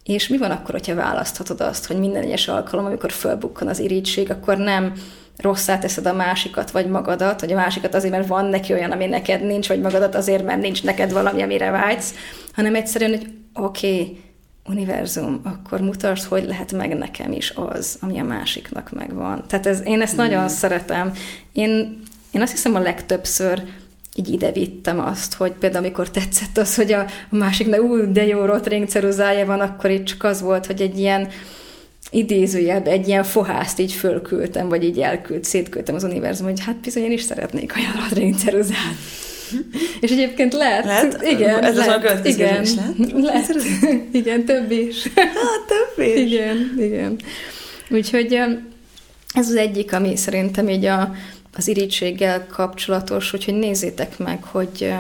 és 0.05 0.29
mi 0.29 0.39
van 0.39 0.51
akkor, 0.51 0.71
hogyha 0.71 0.95
választhatod 0.95 1.61
azt, 1.61 1.87
hogy 1.87 1.99
minden 1.99 2.23
egyes 2.23 2.49
alkalom, 2.49 2.85
amikor 2.85 3.13
fölbukkan 3.13 3.69
az 3.69 3.79
irigység, 3.79 4.31
akkor 4.31 4.57
nem 4.57 4.93
rosszá 5.41 5.79
teszed 5.79 6.07
a 6.07 6.13
másikat, 6.13 6.71
vagy 6.71 6.87
magadat, 6.87 7.41
vagy 7.41 7.53
a 7.53 7.57
másikat 7.57 7.95
azért, 7.95 8.13
mert 8.13 8.27
van 8.27 8.45
neki 8.45 8.73
olyan, 8.73 8.91
ami 8.91 9.07
neked 9.07 9.47
nincs, 9.47 9.69
vagy 9.69 9.81
magadat 9.81 10.15
azért, 10.15 10.45
mert 10.45 10.61
nincs 10.61 10.85
neked 10.85 11.13
valami, 11.13 11.43
amire 11.43 11.71
vágysz, 11.71 12.15
hanem 12.53 12.75
egyszerűen, 12.75 13.11
hogy 13.11 13.27
oké, 13.55 13.91
okay, 14.01 14.21
univerzum, 14.67 15.41
akkor 15.45 15.81
mutasd, 15.81 16.25
hogy 16.25 16.45
lehet 16.45 16.73
meg 16.73 16.97
nekem 16.97 17.33
is 17.33 17.51
az, 17.51 17.99
ami 18.01 18.19
a 18.19 18.25
másiknak 18.25 18.93
megvan. 18.93 19.45
Tehát 19.47 19.67
ez, 19.67 19.81
én 19.85 20.01
ezt 20.01 20.15
mm. 20.15 20.17
nagyon 20.17 20.49
szeretem. 20.49 21.13
Én, 21.53 22.03
én 22.31 22.43
azt 22.43 22.53
hiszem 22.53 22.75
a 22.75 22.79
legtöbbször 22.79 23.63
így 24.15 24.33
ide 24.33 24.53
vittem 24.53 24.99
azt, 25.01 25.35
hogy 25.35 25.53
például 25.53 25.85
amikor 25.85 26.11
tetszett 26.11 26.59
az, 26.59 26.75
hogy 26.75 26.93
a, 26.93 27.01
a 27.31 27.37
másiknak 27.37 27.83
ú, 27.83 28.13
de 28.13 28.27
jó 28.27 28.45
rotring 28.45 28.89
ceruzája 28.89 29.47
van, 29.47 29.61
akkor 29.61 29.91
itt 29.91 30.05
csak 30.05 30.25
az 30.25 30.41
volt, 30.41 30.67
hogy 30.67 30.81
egy 30.81 30.99
ilyen 30.99 31.29
idézőjelben 32.11 32.93
egy 32.93 33.09
ilyen 33.09 33.25
fohászt 33.25 33.79
így 33.79 33.93
fölküldtem, 33.93 34.69
vagy 34.69 34.85
így 34.85 35.01
elküld, 35.01 35.45
szétküldtem 35.45 35.95
az 35.95 36.05
univerzum, 36.05 36.47
hogy 36.47 36.61
hát 36.61 36.77
bizony 36.77 37.03
én 37.03 37.13
is 37.13 37.23
szeretnék 37.23 37.73
olyan 37.77 37.93
rotring 37.93 38.35
ceruzát. 38.35 38.95
És 40.01 40.11
egyébként 40.11 40.53
lehet. 40.53 40.85
Lehet? 40.85 41.23
Igen. 41.23 41.65
Ez 41.65 41.77
lehet, 41.77 42.05
az 42.05 42.21
a 42.21 42.29
igen, 42.29 42.63
is 42.63 42.75
lehet? 42.75 43.13
Lehet. 43.13 43.57
Igen, 44.21 44.45
több 44.45 44.71
is. 44.71 45.07
Hát, 45.15 45.33
több 45.97 46.07
is. 46.07 46.15
Igen, 46.15 46.75
igen. 46.79 47.19
Úgyhogy 47.91 48.33
ez 49.35 49.49
az 49.49 49.55
egyik, 49.55 49.93
ami 49.93 50.17
szerintem 50.17 50.69
így 50.69 50.85
a, 50.85 51.15
az 51.57 51.69
irítséggel 51.69 52.47
kapcsolatos, 52.47 53.33
úgyhogy 53.33 53.55
nézzétek 53.55 54.19
meg, 54.19 54.45
hogy 54.45 54.93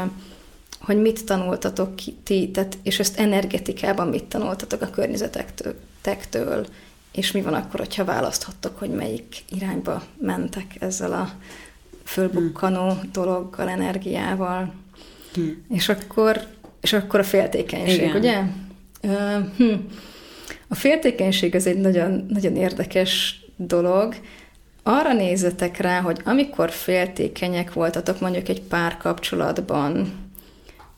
hogy 0.80 1.00
mit 1.00 1.24
tanultatok 1.24 1.94
ti, 2.24 2.50
tehát, 2.50 2.78
és 2.82 2.98
ezt 2.98 3.18
energetikában 3.18 4.08
mit 4.08 4.24
tanultatok 4.24 4.82
a 4.82 4.90
környezetektől, 4.90 5.74
és 7.12 7.32
mi 7.32 7.42
van 7.42 7.54
akkor, 7.54 7.80
hogyha 7.80 8.04
választhattok, 8.04 8.78
hogy 8.78 8.90
melyik 8.90 9.44
irányba 9.48 10.02
mentek 10.18 10.76
ezzel 10.78 11.12
a 11.12 11.30
fölbukkanó 12.04 12.88
hmm. 12.88 13.10
dologgal, 13.12 13.68
energiával. 13.68 14.72
Hmm. 15.34 15.64
És 15.68 15.88
akkor 15.88 16.46
és 16.80 16.92
akkor 16.92 17.20
a 17.20 17.24
féltékenység, 17.24 18.00
Igen. 18.00 18.16
ugye? 18.16 18.42
Uh, 19.02 19.46
hm. 19.56 19.74
A 20.68 20.74
féltékenység 20.74 21.54
az 21.54 21.66
egy 21.66 21.78
nagyon, 21.78 22.26
nagyon 22.28 22.56
érdekes 22.56 23.40
dolog. 23.56 24.14
Arra 24.82 25.12
nézzetek 25.12 25.76
rá, 25.76 26.00
hogy 26.00 26.20
amikor 26.24 26.70
féltékenyek 26.70 27.72
voltatok 27.72 28.20
mondjuk 28.20 28.48
egy 28.48 28.62
párkapcsolatban, 28.62 30.12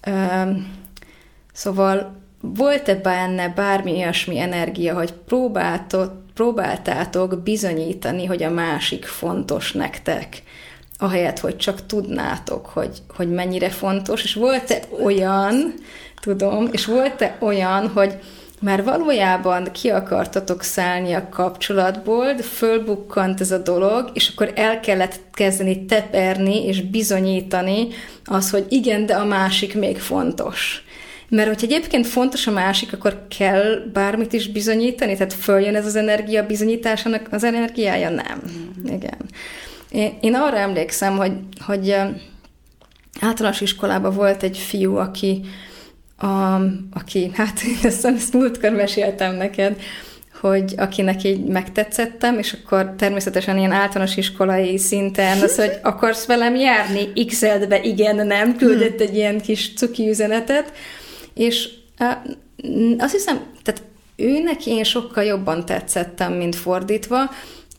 uh, 0.07 0.57
szóval 1.52 2.22
volt-e 2.42 2.94
benne 2.94 3.49
bármi 3.49 3.92
olyasmi 3.92 4.38
energia, 4.38 4.94
hogy 4.94 5.12
próbáltok, 5.12 6.12
próbáltátok 6.34 7.42
bizonyítani, 7.42 8.25
hogy 8.25 8.42
a 8.42 8.50
másik 8.50 9.04
fontos 9.04 9.72
nektek, 9.72 10.42
ahelyett, 10.99 11.38
hogy 11.38 11.56
csak 11.56 11.87
tudnátok, 11.87 12.66
hogy, 12.66 12.99
hogy 13.16 13.30
mennyire 13.30 13.70
fontos, 13.70 14.22
és 14.22 14.34
volt-e 14.34 14.82
olyan, 15.02 15.75
tudom, 16.20 16.68
és 16.72 16.87
volt-e 16.87 17.37
olyan, 17.40 17.88
hogy 17.88 18.18
már 18.61 18.84
valójában 18.84 19.68
ki 19.72 19.88
akartatok 19.88 20.62
szállni 20.62 21.12
a 21.12 21.28
kapcsolatból, 21.28 22.32
de 22.32 22.42
fölbukkant 22.42 23.40
ez 23.40 23.50
a 23.50 23.58
dolog, 23.58 24.11
és 24.12 24.28
akkor 24.28 24.52
el 24.54 24.80
kellett 24.80 25.20
kezdeni 25.32 25.84
teperni 25.84 26.66
és 26.66 26.80
bizonyítani 26.80 27.88
az, 28.25 28.50
hogy 28.50 28.66
igen, 28.68 29.06
de 29.06 29.14
a 29.14 29.25
másik 29.25 29.75
még 29.75 29.99
fontos. 29.99 30.84
Mert 31.35 31.49
hogyha 31.49 31.67
egyébként 31.67 32.07
fontos 32.07 32.47
a 32.47 32.51
másik, 32.51 32.93
akkor 32.93 33.27
kell 33.39 33.91
bármit 33.93 34.33
is 34.33 34.49
bizonyítani, 34.49 35.12
tehát 35.12 35.33
följön 35.33 35.75
ez 35.75 35.87
az 35.87 35.97
energia 35.97 36.47
bizonyításának 36.47 37.29
az 37.31 37.45
energiája? 37.45 38.11
Nem. 38.11 38.43
Mm. 38.51 38.95
Igen. 38.95 39.19
Én, 39.91 40.12
én 40.21 40.35
arra 40.35 40.57
emlékszem, 40.57 41.17
hogy, 41.17 41.33
hogy 41.61 41.97
általános 43.21 43.61
iskolában 43.61 44.15
volt 44.15 44.43
egy 44.43 44.59
fiú, 44.59 44.97
aki, 44.97 45.41
a, 46.17 46.55
aki 46.93 47.31
hát 47.35 47.61
ezt, 47.83 48.05
ezt 48.05 48.33
múltkor 48.33 48.71
meséltem 48.71 49.35
neked, 49.35 49.81
hogy 50.41 50.75
akinek 50.77 51.25
így 51.25 51.45
megtetszettem, 51.45 52.39
és 52.39 52.57
akkor 52.62 52.95
természetesen 52.99 53.59
ilyen 53.59 53.73
általános 53.73 54.17
iskolai 54.17 54.79
szinten 54.79 55.41
az, 55.41 55.57
hogy 55.57 55.79
akarsz 55.83 56.27
velem 56.27 56.57
járni, 56.57 57.25
x 57.27 57.41
be 57.69 57.81
igen, 57.83 58.27
nem, 58.27 58.57
küldött 58.57 59.01
egy 59.01 59.15
ilyen 59.15 59.41
kis 59.41 59.75
cuki 59.75 60.09
üzenetet, 60.09 60.73
és 61.35 61.69
azt 62.99 63.12
hiszem, 63.12 63.47
tehát 63.62 63.83
őnek 64.17 64.67
én 64.67 64.85
sokkal 64.85 65.25
jobban 65.25 65.65
tetszettem, 65.65 66.33
mint 66.33 66.57
fordítva, 66.57 67.31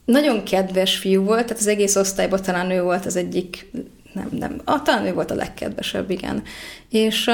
nagyon 0.05 0.43
kedves 0.43 0.97
fiú 0.97 1.23
volt, 1.23 1.45
tehát 1.45 1.61
az 1.61 1.67
egész 1.67 1.95
osztályban 1.95 2.41
talán 2.41 2.71
ő 2.71 2.81
volt 2.81 3.05
az 3.05 3.15
egyik, 3.15 3.71
nem, 4.13 4.27
nem, 4.31 4.61
ah, 4.63 4.81
talán 4.81 5.05
ő 5.05 5.13
volt 5.13 5.31
a 5.31 5.35
legkedvesebb, 5.35 6.09
igen. 6.09 6.43
És, 6.89 7.29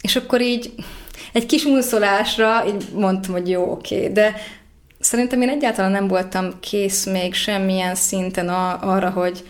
és 0.00 0.16
akkor 0.16 0.40
így 0.40 0.72
egy 1.32 1.46
kis 1.46 1.64
unszolásra 1.64 2.64
így 2.66 2.84
mondtam, 2.94 3.32
hogy 3.32 3.48
jó, 3.48 3.70
oké, 3.70 4.08
de 4.08 4.34
szerintem 5.00 5.42
én 5.42 5.48
egyáltalán 5.48 5.90
nem 5.90 6.08
voltam 6.08 6.60
kész 6.60 7.06
még 7.06 7.34
semmilyen 7.34 7.94
szinten 7.94 8.48
a, 8.48 8.78
arra, 8.82 9.10
hogy 9.10 9.44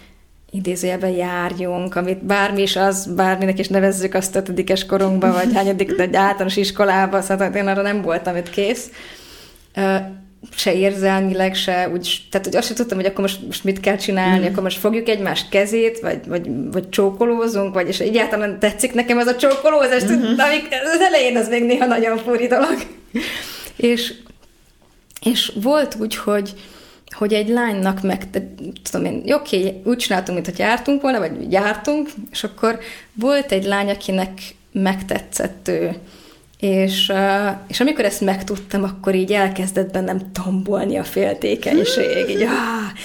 idézőjelben 0.55 1.11
járjunk, 1.11 1.97
amit 1.97 2.25
bármi 2.25 2.63
is 2.63 2.77
az, 2.77 3.07
bárminek 3.15 3.59
is 3.59 3.69
nevezzük 3.69 4.15
azt 4.15 4.37
ötödikes 4.37 4.87
korunkba, 4.87 5.33
vagy 5.33 5.55
hányadik, 5.55 5.99
egy 5.99 6.17
általános 6.17 6.57
iskolába, 6.57 7.21
szóval 7.23 7.53
én 7.55 7.67
arra 7.67 7.83
nem 7.83 8.03
voltam 8.03 8.37
itt 8.37 8.51
kész 8.51 8.91
se 10.57 10.75
érzelmileg, 10.75 11.55
se 11.55 11.89
úgy, 11.93 12.23
tehát 12.31 12.47
hogy 12.47 12.57
azt 12.57 12.67
sem 12.67 12.77
tudtam, 12.77 12.97
hogy 12.97 13.07
akkor 13.07 13.21
most, 13.21 13.47
most 13.47 13.65
mit 13.65 13.81
kell 13.81 13.97
csinálni, 13.97 14.47
mm. 14.47 14.51
akkor 14.51 14.63
most 14.63 14.79
fogjuk 14.79 15.09
egymás 15.09 15.49
kezét, 15.51 16.01
vagy, 16.01 16.27
vagy, 16.27 16.47
vagy 16.73 16.89
csókolózunk, 16.89 17.75
vagy 17.75 17.89
és 17.89 18.01
egyáltalán 18.01 18.59
tetszik 18.59 18.93
nekem 18.93 19.19
ez 19.19 19.27
a 19.27 19.37
csókolózás, 19.37 20.05
mm-hmm. 20.05 20.23
amik 20.23 20.69
az 20.95 21.01
elején 21.01 21.37
az 21.37 21.49
még 21.49 21.65
néha 21.65 21.87
nagyon 21.87 22.19
furi 22.19 22.47
dolog. 22.47 22.77
és, 23.77 24.15
és 25.23 25.53
volt 25.63 25.97
úgy, 26.01 26.17
hogy, 26.17 26.53
hogy 27.15 27.33
egy 27.33 27.49
lánynak 27.49 28.03
meg, 28.03 28.27
tudom 28.91 29.07
én, 29.07 29.23
oké, 29.33 29.81
úgy 29.85 29.97
csináltunk, 29.97 30.45
mintha 30.45 30.65
jártunk 30.65 31.03
volna, 31.03 31.19
vagy 31.19 31.53
jártunk, 31.53 32.09
és 32.31 32.45
akkor 32.45 32.79
volt 33.13 33.53
egy 33.53 33.65
lány, 33.65 33.91
akinek 33.91 34.41
megtetszett 34.73 35.69
ő, 35.69 35.97
és, 36.61 37.13
és 37.69 37.81
amikor 37.81 38.05
ezt 38.05 38.21
megtudtam, 38.21 38.83
akkor 38.83 39.15
így 39.15 39.33
elkezdett 39.33 39.93
bennem 39.93 40.33
tombolni 40.33 40.97
a 40.97 41.05
féltékenység. 41.05 42.29
Így, 42.29 42.43
ah, 42.43 42.99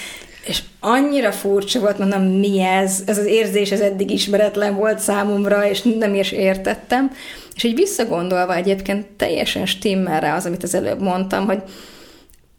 és 0.46 0.62
annyira 0.80 1.32
furcsa 1.32 1.80
volt, 1.80 1.98
mondom, 1.98 2.22
mi 2.24 2.62
ez? 2.62 3.04
Ez 3.06 3.18
az 3.18 3.26
érzés, 3.26 3.72
ez 3.72 3.80
eddig 3.80 4.12
ismeretlen 4.12 4.76
volt 4.76 5.00
számomra, 5.00 5.70
és 5.70 5.82
nem 5.82 6.14
is 6.16 6.32
értettem. 6.32 7.12
És 7.56 7.64
így 7.64 7.76
visszagondolva 7.76 8.56
egyébként 8.56 9.06
teljesen 9.06 9.66
stimmel 9.66 10.20
rá 10.20 10.36
az, 10.36 10.46
amit 10.46 10.64
az 10.64 10.74
előbb 10.74 11.02
mondtam, 11.02 11.46
hogy 11.46 11.62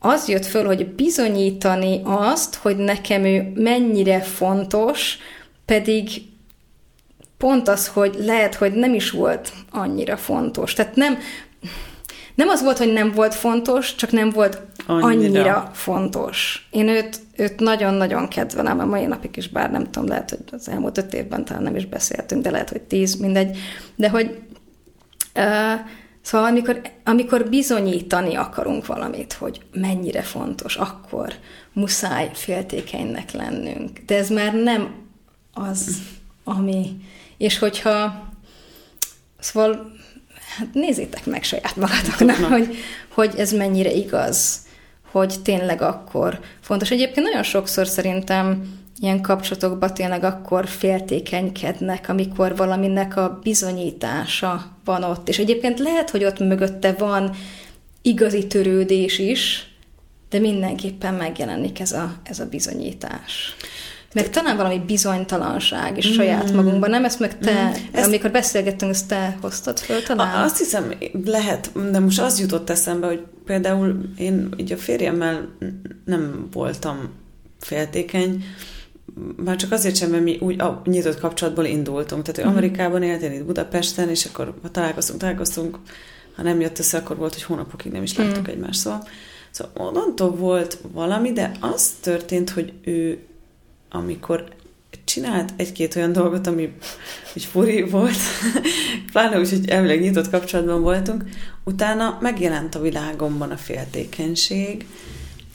az 0.02 0.28
jött 0.28 0.46
föl, 0.46 0.64
hogy 0.64 0.86
bizonyítani 0.86 2.00
azt, 2.04 2.54
hogy 2.54 2.76
nekem 2.76 3.24
ő 3.24 3.52
mennyire 3.54 4.20
fontos, 4.20 5.18
pedig 5.64 6.10
pont 7.36 7.68
az, 7.68 7.88
hogy 7.88 8.14
lehet, 8.18 8.54
hogy 8.54 8.72
nem 8.72 8.94
is 8.94 9.10
volt 9.10 9.52
annyira 9.70 10.16
fontos. 10.16 10.72
Tehát 10.72 10.96
nem, 10.96 11.18
nem 12.34 12.48
az 12.48 12.62
volt, 12.62 12.78
hogy 12.78 12.92
nem 12.92 13.12
volt 13.12 13.34
fontos, 13.34 13.94
csak 13.94 14.10
nem 14.10 14.30
volt 14.30 14.60
annyira, 14.86 15.06
annyira 15.06 15.70
fontos. 15.72 16.68
Én 16.70 16.88
őt, 16.88 17.20
őt 17.36 17.60
nagyon-nagyon 17.60 18.28
kedvelem 18.28 18.78
a 18.78 18.84
mai 18.84 19.06
napig 19.06 19.36
is, 19.36 19.48
bár 19.48 19.70
nem 19.70 19.90
tudom, 19.90 20.08
lehet, 20.08 20.30
hogy 20.30 20.40
az 20.50 20.68
elmúlt 20.68 20.98
öt 20.98 21.14
évben 21.14 21.44
talán 21.44 21.62
nem 21.62 21.76
is 21.76 21.86
beszéltünk, 21.86 22.42
de 22.42 22.50
lehet, 22.50 22.70
hogy 22.70 22.82
tíz, 22.82 23.14
mindegy. 23.14 23.58
De 23.96 24.08
hogy 24.08 24.38
uh, 25.34 25.80
Szóval 26.22 26.46
amikor, 26.46 26.80
amikor 27.04 27.48
bizonyítani 27.48 28.34
akarunk 28.34 28.86
valamit, 28.86 29.32
hogy 29.32 29.60
mennyire 29.72 30.22
fontos, 30.22 30.76
akkor 30.76 31.34
muszáj 31.72 32.30
féltékenynek 32.32 33.32
lennünk. 33.32 33.98
De 34.06 34.16
ez 34.16 34.30
már 34.30 34.54
nem 34.54 34.94
az, 35.52 36.02
ami 36.44 36.96
és 37.36 37.58
hogyha, 37.58 38.28
szóval 39.38 39.92
hát 40.56 40.68
nézzétek 40.72 41.26
meg 41.26 41.42
saját 41.42 41.76
magatoknak, 41.76 42.36
hogy, 42.36 42.76
hogy 43.08 43.34
ez 43.36 43.52
mennyire 43.52 43.90
igaz, 43.90 44.66
hogy 45.10 45.34
tényleg 45.42 45.82
akkor 45.82 46.40
fontos. 46.60 46.90
Egyébként 46.90 47.26
nagyon 47.26 47.42
sokszor 47.42 47.86
szerintem 47.86 48.78
ilyen 49.00 49.20
kapcsolatokban 49.20 49.94
tényleg 49.94 50.24
akkor 50.24 50.68
féltékenykednek, 50.68 52.08
amikor 52.08 52.56
valaminek 52.56 53.16
a 53.16 53.38
bizonyítása 53.42 54.66
van 54.84 55.02
ott. 55.02 55.28
És 55.28 55.38
egyébként 55.38 55.78
lehet, 55.78 56.10
hogy 56.10 56.24
ott 56.24 56.38
mögötte 56.38 56.92
van 56.92 57.30
igazi 58.02 58.46
törődés 58.46 59.18
is, 59.18 59.68
de 60.30 60.38
mindenképpen 60.38 61.14
megjelenik 61.14 61.80
ez 61.80 61.92
a, 61.92 62.14
ez 62.22 62.40
a 62.40 62.46
bizonyítás. 62.46 63.56
Meg 64.14 64.30
talán 64.30 64.56
valami 64.56 64.78
bizonytalanság 64.86 65.96
is 65.96 66.08
mm. 66.08 66.12
saját 66.12 66.52
magunkban, 66.52 66.90
nem? 66.90 67.04
Ezt 67.04 67.20
meg 67.20 67.38
te, 67.38 67.64
mm. 67.64 67.72
ezt, 67.92 68.06
amikor 68.06 68.30
beszélgettünk, 68.30 68.92
ezt 68.92 69.08
te 69.08 69.38
hoztad 69.40 69.78
föl 69.78 70.02
talán? 70.02 70.42
Azt 70.42 70.58
hiszem, 70.58 70.94
lehet, 71.24 71.90
de 71.90 71.98
most 71.98 72.20
az 72.20 72.40
jutott 72.40 72.70
eszembe, 72.70 73.06
hogy 73.06 73.22
például 73.44 74.00
én 74.16 74.54
így 74.56 74.72
a 74.72 74.76
férjemmel 74.76 75.48
nem 76.04 76.48
voltam 76.52 77.10
féltékeny, 77.60 78.44
már 79.44 79.56
csak 79.56 79.72
azért 79.72 79.96
sem, 79.96 80.10
mert 80.10 80.22
mi 80.22 80.38
úgy 80.40 80.60
a 80.60 80.82
nyitott 80.84 81.20
kapcsolatból 81.20 81.64
indultunk. 81.64 82.22
Tehát 82.22 82.40
ő 82.40 82.44
mm. 82.44 82.52
Amerikában 82.52 83.02
élt, 83.02 83.22
én 83.22 83.32
itt 83.32 83.44
Budapesten, 83.44 84.08
és 84.08 84.24
akkor 84.24 84.54
ha 84.62 84.70
találkoztunk, 84.70 85.20
találkoztunk, 85.20 85.78
ha 86.36 86.42
nem 86.42 86.60
jött 86.60 86.78
össze, 86.78 86.98
akkor 86.98 87.16
volt, 87.16 87.34
hogy 87.34 87.42
hónapokig 87.42 87.92
nem 87.92 88.02
is 88.02 88.16
láttuk 88.16 88.48
mm. 88.48 88.50
egymást. 88.50 88.80
Szóval, 88.80 89.06
szóval 89.50 89.86
onnantól 89.86 90.30
volt 90.30 90.78
valami, 90.92 91.32
de 91.32 91.52
az 91.60 91.90
történt, 92.00 92.50
hogy 92.50 92.72
ő 92.84 93.18
amikor 93.90 94.44
csinált 95.04 95.52
egy-két 95.56 95.96
olyan 95.96 96.12
dolgot, 96.12 96.46
ami 96.46 96.72
hogy 97.32 97.44
furi 97.44 97.82
volt, 97.82 98.16
pláne 99.12 99.38
úgy, 99.38 99.50
hogy 99.50 99.68
elvileg 99.68 100.00
nyitott 100.00 100.30
kapcsolatban 100.30 100.82
voltunk, 100.82 101.24
utána 101.64 102.18
megjelent 102.20 102.74
a 102.74 102.80
világomban 102.80 103.50
a 103.50 103.56
féltékenység, 103.56 104.86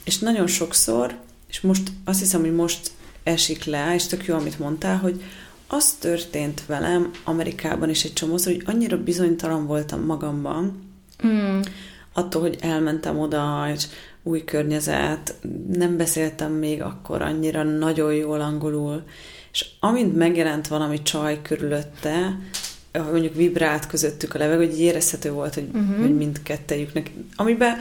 és 0.04 0.18
nagyon 0.18 0.46
sokszor, 0.46 1.18
és 1.48 1.60
most 1.60 1.88
azt 2.04 2.18
hiszem, 2.18 2.40
hogy 2.40 2.54
most 2.54 2.90
esik 3.26 3.64
le, 3.64 3.94
és 3.94 4.06
tök 4.06 4.24
jó, 4.24 4.34
amit 4.34 4.58
mondtál, 4.58 4.96
hogy 4.96 5.22
az 5.66 5.92
történt 5.92 6.66
velem 6.66 7.10
Amerikában 7.24 7.90
is 7.90 8.04
egy 8.04 8.12
csomószor, 8.12 8.52
hogy 8.52 8.62
annyira 8.66 9.02
bizonytalan 9.02 9.66
voltam 9.66 10.04
magamban, 10.04 10.82
mm. 11.26 11.60
attól, 12.12 12.40
hogy 12.40 12.56
elmentem 12.60 13.18
oda, 13.18 13.68
és 13.74 13.84
új 14.22 14.44
környezet, 14.44 15.34
nem 15.72 15.96
beszéltem 15.96 16.52
még 16.52 16.82
akkor 16.82 17.22
annyira 17.22 17.62
nagyon 17.62 18.14
jól 18.14 18.40
angolul, 18.40 19.02
és 19.52 19.66
amint 19.80 20.16
megjelent 20.16 20.68
valami 20.68 21.02
csaj 21.02 21.42
körülötte, 21.42 22.38
mondjuk 22.92 23.34
vibrált 23.34 23.86
közöttük 23.86 24.34
a 24.34 24.38
levegő, 24.38 24.66
hogy 24.66 24.80
érezhető 24.80 25.30
volt, 25.30 25.54
hogy, 25.54 25.68
uh-huh. 25.72 26.00
hogy 26.00 26.16
mindkettejüknek. 26.16 27.10
Amiben 27.36 27.76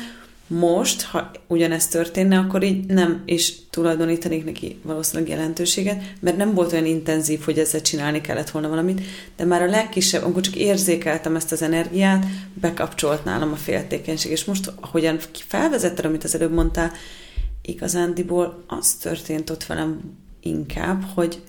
most, 0.48 1.02
ha 1.02 1.32
ugyanezt 1.48 1.92
történne, 1.92 2.38
akkor 2.38 2.64
így 2.64 2.86
nem 2.86 3.22
is 3.26 3.54
tulajdonítanék 3.70 4.46
neki 4.46 4.80
valószínűleg 4.82 5.30
jelentőséget, 5.30 6.04
mert 6.20 6.38
nem 6.38 6.54
volt 6.54 6.72
olyan 6.72 6.86
intenzív, 6.86 7.42
hogy 7.42 7.60
ezzel 7.60 7.82
csinálni 7.82 8.22
kellett 8.22 8.50
volna 8.50 8.70
valamit, 8.70 9.02
de 9.36 9.46
már 9.46 9.62
a 9.62 9.70
legkisebb, 9.70 10.24
amikor 10.24 10.42
csak 10.42 10.56
érzékeltem 10.56 11.36
ezt 11.36 11.52
az 11.52 11.62
energiát, 11.62 12.26
bekapcsolt 12.54 13.24
nálam 13.24 13.52
a 13.52 13.56
féltékenység. 13.56 14.32
És 14.32 14.46
most, 14.46 14.72
ahogyan 14.80 15.20
felvezetted, 15.32 16.06
amit 16.06 16.24
az 16.24 16.36
előbb 16.36 16.54
mondtál, 16.54 16.92
igazándiból 17.62 18.64
az 18.68 18.94
történt 18.94 19.50
ott 19.50 19.66
velem 19.66 20.00
inkább, 20.42 21.04
hogy 21.14 21.42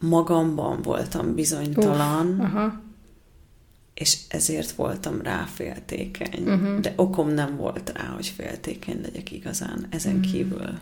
magamban 0.00 0.82
voltam 0.82 1.34
bizonytalan, 1.34 2.26
Uf, 2.26 2.46
aha 2.46 2.84
és 3.96 4.16
ezért 4.28 4.70
voltam 4.70 5.20
rá 5.22 5.48
féltékeny. 5.54 6.42
Uh-huh. 6.42 6.80
De 6.80 6.92
okom 6.96 7.30
nem 7.30 7.56
volt 7.56 7.92
rá, 7.94 8.04
hogy 8.04 8.32
féltékeny 8.36 9.00
legyek 9.02 9.32
igazán, 9.32 9.86
ezen 9.90 10.14
uh-huh. 10.14 10.32
kívül. 10.32 10.78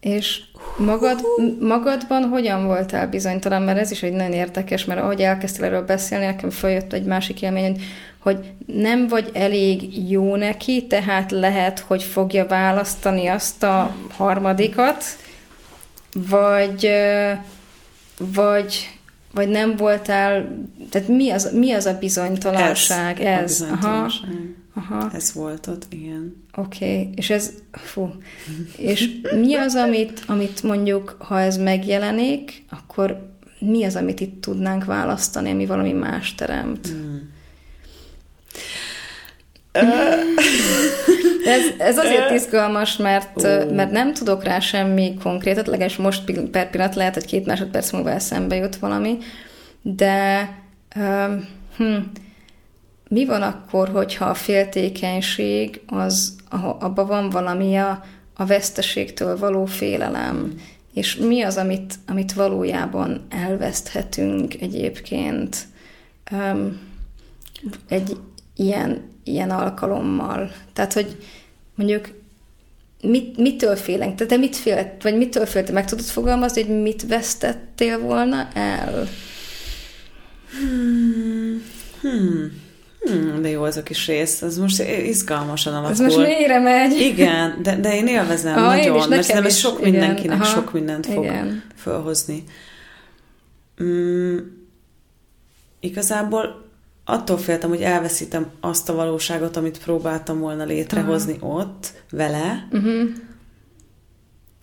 És 0.00 0.40
magad, 0.78 1.20
magadban 1.60 2.22
hogyan 2.22 2.66
voltál 2.66 3.08
bizonytalan? 3.08 3.62
Mert 3.62 3.78
ez 3.78 3.90
is 3.90 4.02
egy 4.02 4.12
nagyon 4.12 4.32
érdekes, 4.32 4.84
mert 4.84 5.00
ahogy 5.00 5.20
elkezdtél 5.20 5.64
erről 5.64 5.84
beszélni, 5.84 6.24
nekem 6.24 6.50
följött 6.50 6.92
egy 6.92 7.04
másik 7.04 7.42
élmény, 7.42 7.82
hogy 8.18 8.52
nem 8.66 9.08
vagy 9.08 9.30
elég 9.32 10.08
jó 10.10 10.36
neki, 10.36 10.86
tehát 10.86 11.30
lehet, 11.30 11.78
hogy 11.78 12.02
fogja 12.02 12.46
választani 12.46 13.26
azt 13.26 13.62
a 13.62 13.96
harmadikat, 14.10 15.04
vagy, 16.12 16.90
vagy 18.18 18.95
vagy 19.36 19.48
nem 19.48 19.76
voltál, 19.76 20.48
tehát 20.90 21.08
mi 21.08 21.30
az, 21.30 21.50
mi 21.52 21.72
az 21.72 21.86
a 21.86 21.98
bizonytalanság? 21.98 23.20
Ez. 23.20 23.26
ez. 23.26 23.60
A 23.60 23.64
bizonytalanság. 23.64 24.30
Aha. 24.74 24.96
Aha. 24.96 25.10
Ez 25.14 25.32
volt 25.32 25.66
ott, 25.66 25.86
igen. 25.88 26.44
Oké, 26.56 26.84
okay. 26.84 27.10
és 27.14 27.30
ez, 27.30 27.52
fú, 27.70 28.10
és 28.76 29.10
mi 29.34 29.54
az, 29.54 29.74
amit, 29.74 30.22
amit 30.26 30.62
mondjuk, 30.62 31.16
ha 31.18 31.40
ez 31.40 31.56
megjelenik, 31.56 32.64
akkor 32.70 33.34
mi 33.58 33.84
az, 33.84 33.96
amit 33.96 34.20
itt 34.20 34.40
tudnánk 34.40 34.84
választani, 34.84 35.50
ami 35.50 35.66
valami 35.66 35.92
más 35.92 36.34
teremt? 36.34 36.86
Hmm. 36.86 37.30
Ez, 41.44 41.62
ez 41.78 41.98
azért 41.98 42.30
izgalmas, 42.30 42.96
mert, 42.96 43.42
mert 43.72 43.90
nem 43.90 44.12
tudok 44.12 44.44
rá 44.44 44.58
semmi 44.58 45.14
konkrétat, 45.22 45.66
legalábbis 45.66 45.96
most 45.96 46.32
per 46.50 46.70
pillanat 46.70 46.94
lehet, 46.94 47.14
hogy 47.14 47.24
két 47.24 47.46
másodperc 47.46 47.90
múlva 47.90 48.10
eszembe 48.10 48.56
jut 48.56 48.76
valami, 48.76 49.18
de 49.82 50.48
um, 50.96 51.48
hm, 51.76 51.96
mi 53.08 53.24
van 53.24 53.42
akkor, 53.42 53.88
hogyha 53.88 54.24
a 54.24 54.34
féltékenység, 54.34 55.80
az, 55.86 56.36
abban 56.78 57.06
van 57.06 57.30
valami 57.30 57.76
a, 57.76 58.04
a 58.34 58.44
veszteségtől 58.44 59.38
való 59.38 59.64
félelem, 59.64 60.54
és 60.94 61.16
mi 61.16 61.42
az, 61.42 61.56
amit, 61.56 61.94
amit 62.06 62.32
valójában 62.32 63.26
elveszthetünk 63.30 64.60
egyébként? 64.60 65.56
Um, 66.30 66.80
egy 67.88 68.16
ilyen 68.56 69.15
ilyen 69.26 69.50
alkalommal. 69.50 70.52
Tehát, 70.72 70.92
hogy 70.92 71.16
mondjuk 71.74 72.08
mit, 73.00 73.36
mitől 73.36 73.76
félünk? 73.76 74.14
Tehát 74.14 74.32
te 74.32 74.36
mit 74.36 74.56
félt, 74.56 75.02
vagy 75.02 75.16
mitől 75.16 75.46
féltél? 75.46 75.74
Meg 75.74 75.84
tudod 75.84 76.04
fogalmazni, 76.04 76.62
hogy 76.62 76.82
mit 76.82 77.06
vesztettél 77.06 78.00
volna 78.00 78.48
el? 78.54 79.08
Hmm. 80.58 81.62
Hmm. 82.00 82.64
Hmm, 83.00 83.42
de 83.42 83.48
jó 83.48 83.62
az 83.62 83.76
a 83.76 83.82
kis 83.82 84.06
rész, 84.06 84.42
ez 84.42 84.58
most 84.58 84.82
izgalmasan 84.82 85.72
alakul. 85.72 85.90
Ez 85.90 85.98
most 85.98 86.16
mélyre 86.16 86.58
megy. 86.58 87.00
Igen, 87.00 87.58
de, 87.62 87.76
de 87.76 87.94
én 87.94 88.06
élvezem 88.06 88.56
ah, 88.56 88.76
nagyon, 88.76 88.96
én 88.96 89.08
mert 89.08 89.32
nem 89.32 89.44
ez 89.44 89.56
sok 89.56 89.78
igen, 89.80 89.90
mindenkinek 89.90 90.40
aha, 90.40 90.44
sok 90.44 90.72
mindent 90.72 91.06
fog 91.06 91.24
igen. 91.24 91.62
felhozni. 91.74 92.44
Hmm, 93.76 94.66
igazából 95.80 96.65
attól 97.08 97.38
féltem, 97.38 97.68
hogy 97.68 97.82
elveszítem 97.82 98.50
azt 98.60 98.88
a 98.88 98.94
valóságot, 98.94 99.56
amit 99.56 99.78
próbáltam 99.78 100.38
volna 100.38 100.64
létrehozni 100.64 101.32
uh-huh. 101.32 101.56
ott 101.56 101.92
vele, 102.10 102.68
uh-huh. 102.70 103.08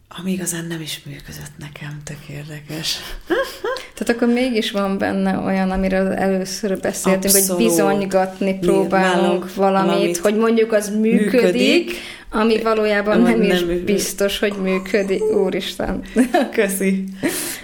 ami 0.08 0.32
igazán 0.32 0.65
nem 0.65 0.82
is 0.82 1.03
működött 1.03 1.58
nekem, 1.58 2.01
tök 2.03 2.27
érdekes. 2.29 2.97
Tehát 4.03 4.21
akkor 4.21 4.33
mégis 4.33 4.71
van 4.71 4.97
benne 4.97 5.37
olyan, 5.37 5.71
amiről 5.71 6.11
először 6.11 6.79
beszéltünk, 6.79 7.23
Abszolút. 7.33 7.47
hogy 7.47 7.65
bizonygatni 7.65 8.57
próbálunk 8.59 9.55
valamit, 9.55 9.87
valamit, 9.87 10.17
hogy 10.17 10.35
mondjuk 10.35 10.71
az 10.71 10.89
működik, 10.89 11.31
működik 11.31 11.91
ami 12.29 12.61
valójában 12.61 13.21
nem, 13.21 13.39
nem 13.39 13.41
is 13.41 13.59
működik. 13.59 13.83
biztos, 13.83 14.39
hogy 14.39 14.53
működik. 14.61 15.23
Úristen. 15.23 16.01
Köszi. 16.55 17.03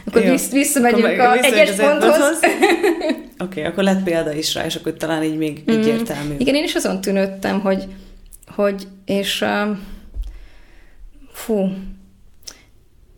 akkor 0.05 0.23
Jó. 0.23 0.35
visszamegyünk 0.51 1.05
akkor 1.05 1.19
a 1.19 1.43
egyes 1.43 1.71
ponthoz. 1.75 2.19
Oké, 2.39 3.59
okay, 3.59 3.63
akkor 3.63 3.83
lett 3.83 4.03
példa 4.03 4.33
is 4.33 4.53
rá, 4.53 4.65
és 4.65 4.75
akkor 4.75 4.93
talán 4.93 5.23
így 5.23 5.37
még 5.37 5.63
mm. 5.71 5.73
egyértelmű. 5.73 6.35
Igen, 6.37 6.55
én 6.55 6.63
is 6.63 6.75
azon 6.75 7.01
tűnődtem, 7.01 7.59
hogy, 7.59 7.87
hogy 8.55 8.87
és 9.05 9.41
uh, 9.41 9.77
fú, 11.31 11.69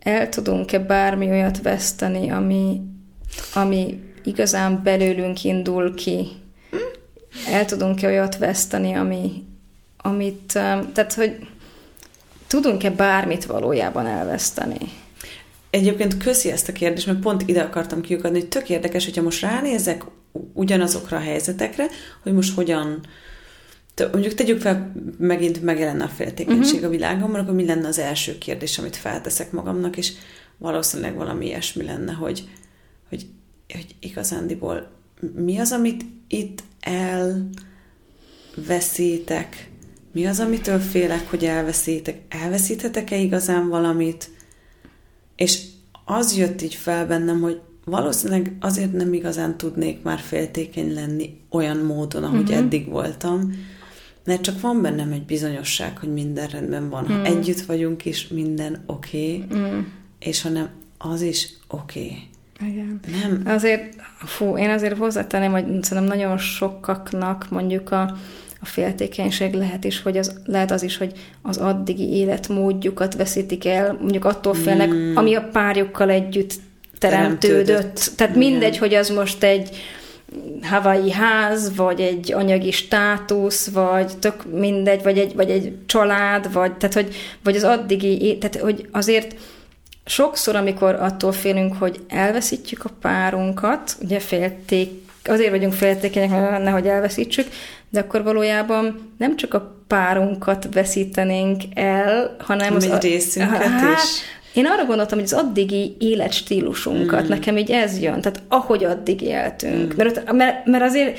el 0.00 0.28
tudunk-e 0.28 0.78
bármi 0.78 1.30
olyat 1.30 1.62
veszteni, 1.62 2.30
ami, 2.30 2.80
ami 3.54 4.00
igazán 4.24 4.82
belőlünk 4.82 5.44
indul 5.44 5.94
ki? 5.94 6.28
El 7.48 7.64
tudunk-e 7.64 8.06
olyat 8.06 8.38
veszteni, 8.38 8.92
ami, 8.92 9.44
amit, 9.96 10.52
tehát, 10.92 11.12
hogy 11.14 11.36
tudunk-e 12.46 12.90
bármit 12.90 13.44
valójában 13.44 14.06
elveszteni? 14.06 14.78
Egyébként 15.70 16.16
köszi 16.16 16.50
ezt 16.50 16.68
a 16.68 16.72
kérdést, 16.72 17.06
mert 17.06 17.18
pont 17.18 17.42
ide 17.46 17.62
akartam 17.62 18.00
kiukadni, 18.00 18.38
hogy 18.38 18.48
tök 18.48 18.68
érdekes, 18.68 19.04
hogyha 19.04 19.22
most 19.22 19.42
ránézek 19.42 20.04
ugyanazokra 20.52 21.16
a 21.16 21.20
helyzetekre, 21.20 21.86
hogy 22.22 22.32
most 22.32 22.54
hogyan, 22.54 23.00
mondjuk 24.12 24.34
tegyük 24.34 24.60
fel, 24.60 24.92
megint 25.18 25.62
megjelenne 25.62 26.04
a 26.04 26.08
féltékenység 26.08 26.74
uh-huh. 26.74 26.88
a 26.88 26.90
világomban, 26.90 27.40
akkor 27.40 27.54
mi 27.54 27.66
lenne 27.66 27.88
az 27.88 27.98
első 27.98 28.38
kérdés, 28.38 28.78
amit 28.78 28.96
felteszek 28.96 29.52
magamnak, 29.52 29.96
és 29.96 30.12
valószínűleg 30.58 31.14
valami 31.14 31.46
ilyesmi 31.46 31.84
lenne, 31.84 32.12
hogy, 32.12 32.44
hogy, 33.74 33.94
igazándiból 34.00 34.90
mi 35.34 35.58
az, 35.58 35.72
amit 35.72 36.04
itt 36.28 36.62
elveszítek, 38.56 39.70
mi 40.12 40.26
az, 40.26 40.40
amitől 40.40 40.78
félek, 40.78 41.30
hogy 41.30 41.44
elveszítek, 41.44 42.20
elveszíthetek-e 42.28 43.16
igazán 43.16 43.68
valamit, 43.68 44.30
és 45.36 45.62
az 46.04 46.36
jött 46.36 46.62
így 46.62 46.74
fel 46.74 47.06
bennem, 47.06 47.40
hogy 47.40 47.60
valószínűleg 47.84 48.56
azért 48.60 48.92
nem 48.92 49.12
igazán 49.12 49.56
tudnék 49.56 50.02
már 50.02 50.18
féltékeny 50.18 50.94
lenni 50.94 51.40
olyan 51.50 51.76
módon, 51.76 52.24
ahogy 52.24 52.40
uh-huh. 52.40 52.56
eddig 52.56 52.88
voltam, 52.88 53.52
mert 54.24 54.42
csak 54.42 54.60
van 54.60 54.82
bennem 54.82 55.12
egy 55.12 55.24
bizonyosság, 55.24 55.98
hogy 55.98 56.12
minden 56.12 56.46
rendben 56.46 56.88
van. 56.88 57.06
Ha 57.06 57.14
uh-huh. 57.14 57.36
együtt 57.36 57.60
vagyunk 57.60 58.04
is, 58.04 58.28
minden 58.28 58.82
oké, 58.86 59.42
okay, 59.44 59.58
uh-huh. 59.58 59.84
és 60.18 60.42
ha 60.42 60.48
nem, 60.48 60.68
az 60.98 61.20
is 61.20 61.48
oké. 61.68 62.04
Okay. 62.04 62.30
Igen. 62.68 63.00
Nem. 63.22 63.42
Azért, 63.54 63.94
fú, 64.16 64.58
én 64.58 64.70
azért 64.70 64.96
hozzátenném, 64.96 65.52
hogy 65.52 65.64
szerintem 65.64 66.18
nagyon 66.18 66.38
sokaknak 66.38 67.46
mondjuk 67.50 67.90
a 67.90 68.16
a 68.62 68.66
féltékenység 68.66 69.54
lehet 69.54 69.84
is, 69.84 70.02
hogy 70.02 70.16
az, 70.16 70.40
lehet 70.44 70.70
az 70.70 70.82
is, 70.82 70.96
hogy 70.96 71.12
az 71.42 71.56
addigi 71.56 72.12
életmódjukat 72.12 73.14
veszítik 73.14 73.66
el, 73.66 73.96
mondjuk 74.00 74.24
attól 74.24 74.54
félnek, 74.54 74.88
mm. 74.88 75.16
ami 75.16 75.34
a 75.34 75.48
párjukkal 75.52 76.10
együtt 76.10 76.52
teremtődött. 76.98 77.66
teremtődött. 77.66 78.12
Tehát 78.16 78.36
Igen. 78.36 78.50
mindegy, 78.50 78.78
hogy 78.78 78.94
az 78.94 79.08
most 79.08 79.42
egy 79.42 79.76
havai 80.62 81.10
ház, 81.10 81.76
vagy 81.76 82.00
egy 82.00 82.32
anyagi 82.32 82.70
státusz, 82.70 83.68
vagy 83.68 84.12
tök 84.18 84.52
mindegy, 84.52 85.02
vagy 85.02 85.18
egy, 85.18 85.34
vagy 85.34 85.50
egy 85.50 85.72
család, 85.86 86.52
vagy, 86.52 86.72
tehát, 86.72 86.94
hogy, 86.94 87.14
vagy 87.42 87.56
az 87.56 87.64
addigi, 87.64 88.38
tehát 88.38 88.56
hogy 88.56 88.88
azért 88.90 89.36
sokszor, 90.04 90.56
amikor 90.56 90.94
attól 90.94 91.32
félünk, 91.32 91.74
hogy 91.78 92.00
elveszítjük 92.08 92.84
a 92.84 92.90
párunkat, 93.00 93.96
ugye 94.02 94.20
félték, 94.20 94.90
azért 95.24 95.50
vagyunk 95.50 95.72
féltékenyek, 95.72 96.62
nehogy 96.62 96.86
elveszítsük, 96.86 97.46
de 97.90 98.00
akkor 98.00 98.22
valójában 98.22 99.12
nem 99.18 99.36
csak 99.36 99.54
a 99.54 99.76
párunkat 99.86 100.68
veszítenénk 100.72 101.62
el, 101.74 102.36
hanem 102.38 102.74
az... 102.74 102.84
Egy 102.84 103.02
részünket 103.02 103.62
hát, 103.62 103.98
is. 103.98 104.20
Én 104.54 104.66
arra 104.66 104.84
gondoltam, 104.84 105.18
hogy 105.18 105.26
az 105.32 105.38
addigi 105.38 105.96
életstílusunkat, 105.98 107.24
mm. 107.24 107.28
nekem 107.28 107.56
így 107.56 107.70
ez 107.70 108.00
jön, 108.00 108.20
tehát 108.20 108.42
ahogy 108.48 108.84
addig 108.84 109.22
éltünk. 109.22 109.94
Mm. 109.94 109.96
Mert, 109.96 110.32
mert, 110.32 110.66
mert 110.66 110.84
azért 110.84 111.18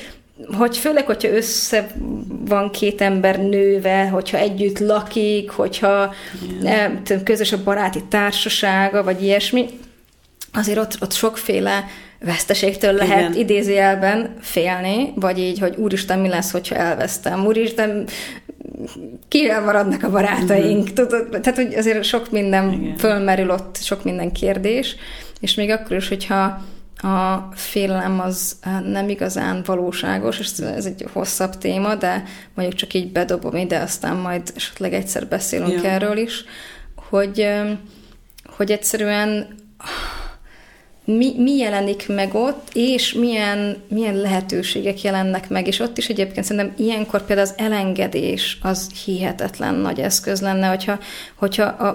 hogy 0.58 0.78
főleg, 0.78 1.06
hogyha 1.06 1.30
össze 1.30 1.88
van 2.28 2.72
két 2.72 3.02
ember 3.02 3.40
nőve, 3.40 4.08
hogyha 4.08 4.38
együtt 4.38 4.80
lakik, 4.80 5.50
hogyha 5.50 6.14
yeah. 6.62 6.92
közös 7.24 7.52
a 7.52 7.64
baráti 7.64 8.04
társasága, 8.10 9.04
vagy 9.04 9.24
ilyesmi, 9.24 9.66
azért 10.54 10.78
ott, 10.78 10.98
ott 11.02 11.14
sokféle 11.14 11.86
veszteségtől 12.20 12.94
lehet 12.94 13.30
Igen. 13.30 13.36
idézőjelben 13.36 14.34
félni, 14.40 15.14
vagy 15.16 15.40
így, 15.40 15.60
hogy 15.60 15.76
úristen, 15.78 16.20
mi 16.20 16.28
lesz, 16.28 16.52
hogyha 16.52 16.76
elvesztem, 16.76 17.46
úristen, 17.46 18.08
kivel 19.28 19.62
maradnak 19.62 20.04
a 20.04 20.10
barátaink, 20.10 20.84
mm-hmm. 20.84 20.94
tudod, 20.94 21.30
tehát 21.30 21.56
hogy 21.56 21.74
azért 21.74 22.04
sok 22.04 22.32
minden 22.32 22.72
Igen. 22.72 22.98
fölmerül 22.98 23.50
ott, 23.50 23.78
sok 23.82 24.04
minden 24.04 24.32
kérdés, 24.32 24.96
és 25.40 25.56
még 25.56 25.70
akkor 25.70 25.98
is, 25.98 26.08
hogyha 26.08 26.62
a 27.04 27.50
félelem 27.54 28.20
az 28.20 28.56
nem 28.86 29.10
igazán 29.10 29.62
valóságos, 29.66 30.40
és 30.40 30.52
ez 30.58 30.86
egy 30.86 31.06
hosszabb 31.14 31.58
téma, 31.58 31.96
de 31.96 32.24
mondjuk 32.54 32.78
csak 32.78 32.94
így 32.94 33.12
bedobom 33.12 33.56
ide, 33.56 33.80
aztán 33.80 34.16
majd 34.16 34.52
esetleg 34.56 34.94
egyszer 34.94 35.28
beszélünk 35.28 35.84
Ja. 35.84 35.90
erről 35.90 36.18
is, 36.18 36.44
hogy, 36.96 37.48
hogy 38.46 38.72
egyszerűen 38.72 39.48
mi, 41.06 41.34
mi 41.38 41.56
jelenik 41.58 42.08
meg 42.08 42.34
ott, 42.34 42.70
és 42.74 43.14
milyen, 43.14 43.84
milyen 43.88 44.16
lehetőségek 44.16 45.02
jelennek 45.02 45.50
meg, 45.50 45.68
és 45.68 45.80
ott 45.80 45.98
is 45.98 46.08
egyébként 46.08 46.46
szerintem 46.46 46.74
ilyenkor 46.86 47.26
például 47.26 47.48
az 47.48 47.54
elengedés 47.58 48.58
az 48.62 48.92
hihetetlen 49.06 49.76
nagy 49.76 50.00
eszköz 50.00 50.42
lenne, 50.42 50.68
hogyha, 50.68 51.00
hogyha 51.36 51.64
a, 51.64 51.88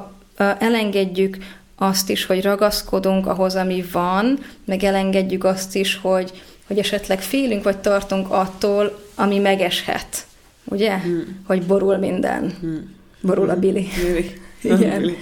a, 0.43 0.57
elengedjük 0.59 1.37
azt 1.79 2.11
is, 2.11 2.25
hogy 2.27 2.43
ragaszkodunk 2.43 3.27
ahhoz, 3.27 3.55
ami 3.55 3.85
van, 3.93 4.39
meg 4.65 4.85
elengedjük 4.85 5.45
azt 5.45 5.77
is, 5.77 5.99
hogy, 6.03 6.33
hogy 6.67 6.79
esetleg 6.79 7.23
félünk 7.23 7.63
vagy 7.63 7.79
tartunk 7.79 8.31
attól, 8.31 8.99
ami 9.15 9.39
megeshet. 9.39 10.27
Ugye? 10.65 10.99
Hmm. 10.99 11.43
Hogy 11.47 11.63
borul 11.63 11.97
minden. 11.97 12.57
Hmm. 12.61 12.95
Borul 13.21 13.51
a 13.51 13.57
bili. 13.57 13.89
Bili. 14.05 14.41
Igen. 14.63 15.01
Bili. 15.01 15.17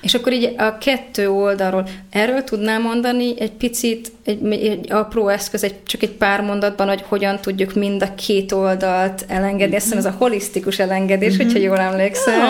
És 0.00 0.14
akkor 0.14 0.32
így 0.32 0.54
a 0.56 0.78
kettő 0.78 1.30
oldalról, 1.30 1.88
erről 2.10 2.44
tudnál 2.44 2.80
mondani 2.80 3.40
egy 3.40 3.52
picit, 3.52 4.12
egy, 4.24 4.52
egy 4.52 4.92
apró 4.92 5.28
eszköz, 5.28 5.64
egy, 5.64 5.82
csak 5.82 6.02
egy 6.02 6.10
pár 6.10 6.40
mondatban, 6.40 6.88
hogy 6.88 7.04
hogyan 7.08 7.40
tudjuk 7.40 7.74
mind 7.74 8.02
a 8.02 8.14
két 8.14 8.52
oldalt 8.52 9.24
elengedni. 9.28 9.76
Azt 9.76 9.84
hiszem 9.84 9.98
ez 9.98 10.04
a 10.04 10.14
holisztikus 10.18 10.78
elengedés, 10.78 11.36
hogyha 11.36 11.58
jól 11.58 11.78
emlékszel. 11.78 12.48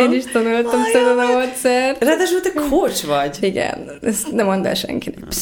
Én 0.00 0.12
is 0.12 0.24
tanultam 0.32 0.80
tudod 0.92 1.18
a 1.18 1.26
módszer. 1.32 1.96
Ráadásul 2.00 2.40
te 2.40 2.52
coach 2.52 3.06
vagy. 3.06 3.36
Igen, 3.40 3.90
ezt 4.02 4.32
nem 4.32 4.46
mondd 4.46 4.66
el 4.66 4.74
senkinek. 4.74 5.24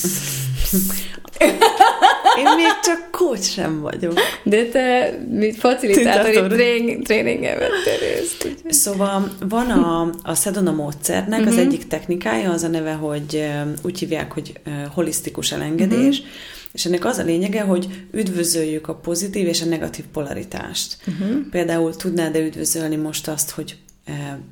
Én 2.38 2.44
még 2.56 2.66
csak 2.82 3.08
coach 3.10 3.42
sem 3.42 3.80
vagyok. 3.80 4.12
De 4.42 4.64
te, 4.66 5.18
mint 5.30 5.56
facilitátori 5.56 6.14
Facilitátor. 6.16 6.52
tréning, 6.52 7.02
tréningen 7.04 7.58
vettél 7.58 8.08
részt. 8.18 8.56
Szóval 8.68 9.32
van 9.48 9.70
a, 9.70 10.10
a 10.22 10.34
Sedona 10.34 10.72
módszernek 10.72 11.40
Mhm. 11.40 11.48
az 11.48 11.56
egyik 11.56 11.86
technikája, 11.86 12.50
az 12.50 12.62
a 12.62 12.68
neve, 12.68 12.92
hogy 12.92 13.44
úgy 13.82 13.98
hívják, 13.98 14.32
hogy 14.32 14.52
holisztikus 14.94 15.52
elengedés, 15.52 16.18
Mhm. 16.20 16.28
és 16.72 16.84
ennek 16.84 17.04
az 17.04 17.18
a 17.18 17.22
lényege, 17.24 17.60
hogy 17.60 17.86
üdvözöljük 18.12 18.88
a 18.88 18.94
pozitív 18.94 19.46
és 19.46 19.62
a 19.62 19.66
negatív 19.66 20.04
polaritást. 20.12 20.96
Mhm. 21.04 21.38
Például 21.50 21.96
tudnád-e 21.96 22.38
üdvözölni 22.38 22.96
most 22.96 23.28
azt, 23.28 23.50
hogy 23.50 23.76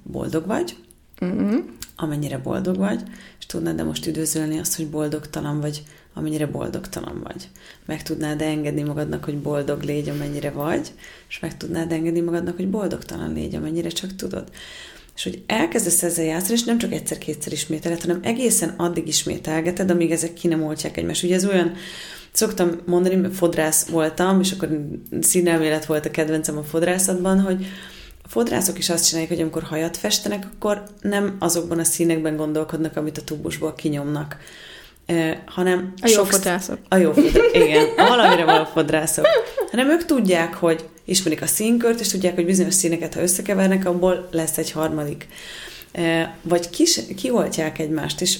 boldog 0.03 0.47
vagy, 0.47 0.75
Mhm. 1.21 1.57
amennyire 1.97 2.39
boldog 2.39 2.77
vagy, 2.77 3.03
és 3.39 3.47
tudnád-e 3.47 3.83
most 3.83 4.07
üdvözölni 4.07 4.59
azt, 4.59 4.77
hogy 4.77 4.87
boldogtalan 4.87 5.61
vagy, 5.61 5.83
amennyire 6.15 6.47
boldogtalan 6.47 7.21
vagy. 7.23 7.49
Meg 7.87 8.03
tudnád 8.03 8.41
engedni 8.41 8.83
magadnak, 8.83 9.25
hogy 9.25 9.39
boldog 9.39 9.83
légy, 9.83 10.09
amennyire 10.09 10.51
vagy, 10.51 10.93
és 11.29 11.41
meg 11.41 11.57
tudnád 11.57 11.93
engedni 11.93 12.21
magadnak, 12.21 12.57
hogy 12.57 12.69
boldogtalan 12.69 13.33
légy, 13.33 13.55
amennyire 13.55 13.89
csak 13.89 14.15
tudod. 14.17 14.51
És 15.17 15.23
hogy 15.23 15.43
elkezdesz 15.47 16.03
ezzel 16.03 16.25
játszani, 16.25 16.53
és 16.55 16.65
nem 16.65 16.79
csak 16.79 16.93
egyszer-kétszer 16.93 17.53
ismételed, 17.53 18.01
hanem 18.01 18.21
egészen 18.23 18.75
addig 18.77 19.09
ismételgeted, 19.09 19.91
amíg 19.91 20.11
ezek 20.11 20.33
ki 20.33 20.49
nem 20.49 20.63
oltják 20.63 20.97
egymást. 20.97 21.23
Ugye 21.23 21.35
ez 21.35 21.47
olyan, 21.47 21.73
szoktam 22.33 22.81
mondani, 22.87 23.15
mert 23.15 23.35
fodrász 23.35 23.87
voltam, 23.87 24.41
és 24.41 24.53
akkor 24.53 24.89
színelmélet 25.21 25.87
volt 25.87 26.07
a 26.07 26.11
kedvencem 26.11 26.59
a 26.59 26.63
fodrászatban, 26.63 27.41
hogy 27.41 27.67
fodrászok 28.31 28.79
is 28.79 28.91
azt 28.91 29.07
csinálják, 29.07 29.33
hogy 29.33 29.41
amikor 29.41 29.63
hajat 29.63 29.97
festenek, 29.97 30.47
akkor 30.55 30.83
nem 31.01 31.37
azokban 31.39 31.79
a 31.79 31.85
színekben 31.85 32.37
gondolkodnak, 32.37 32.97
amit 32.97 33.19
a 33.19 33.25
tubusból 33.25 33.75
kinyomnak, 33.75 34.37
hanem 35.45 35.93
A 36.01 36.09
jó 36.09 36.25
fodrászok. 36.25 36.79
A 36.89 36.97
jó 36.97 37.13
fodrászok, 37.13 37.55
igen. 37.55 37.87
A 37.97 38.09
valamire 38.09 38.45
való 38.45 38.65
fodrászok. 38.65 39.27
Hanem 39.71 39.91
ők 39.91 40.05
tudják, 40.05 40.55
hogy 40.55 40.89
ismerik 41.05 41.43
a 41.43 41.47
színkört, 41.47 42.01
és 42.01 42.09
tudják, 42.09 42.35
hogy 42.35 42.45
bizonyos 42.45 42.75
színeket, 42.75 43.15
ha 43.15 43.21
összekevernek, 43.21 43.87
abból 43.87 44.29
lesz 44.31 44.59
egy 44.59 44.71
harmadik. 44.71 45.29
Vagy 46.43 46.71
kis, 46.71 47.01
kioltják 47.17 47.79
egymást, 47.79 48.21
és 48.21 48.39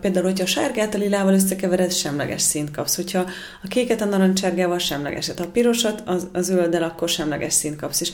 például, 0.00 0.24
hogyha 0.24 0.44
a 0.44 0.46
sárgát 0.46 0.94
a 0.94 0.98
lilával 0.98 1.34
összekevered, 1.34 1.92
semleges 1.92 2.42
színt 2.42 2.70
kapsz. 2.70 2.96
Hogyha 2.96 3.18
a 3.62 3.68
kéket 3.68 4.00
a 4.00 4.04
narancsárgával 4.04 4.78
semlegeset, 4.78 5.38
ha 5.38 5.44
a 5.44 5.50
pirosat 5.50 6.02
az, 6.06 6.26
a 6.32 6.40
zölddel, 6.40 6.82
akkor 6.82 7.08
semleges 7.08 7.52
színt 7.52 7.76
kapsz. 7.76 8.00
És, 8.00 8.12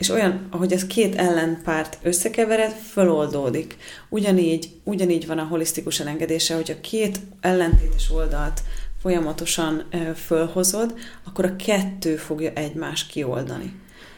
és 0.00 0.08
olyan, 0.08 0.46
ahogy 0.50 0.72
ez 0.72 0.86
két 0.86 1.14
ellenpárt 1.14 1.98
összekevered, 2.02 2.72
föloldódik. 2.72 3.76
Ugyanígy, 4.08 4.70
ugyanígy 4.84 5.26
van 5.26 5.38
a 5.38 5.44
holisztikus 5.44 6.00
elengedése, 6.00 6.54
hogy 6.54 6.70
a 6.70 6.80
két 6.80 7.20
ellentétes 7.40 8.10
oldalt 8.10 8.62
folyamatosan 9.00 9.84
fölhozod, 10.26 10.94
akkor 11.24 11.44
a 11.44 11.56
kettő 11.56 12.16
fogja 12.16 12.50
egymást 12.54 13.10
kioldani. 13.10 13.74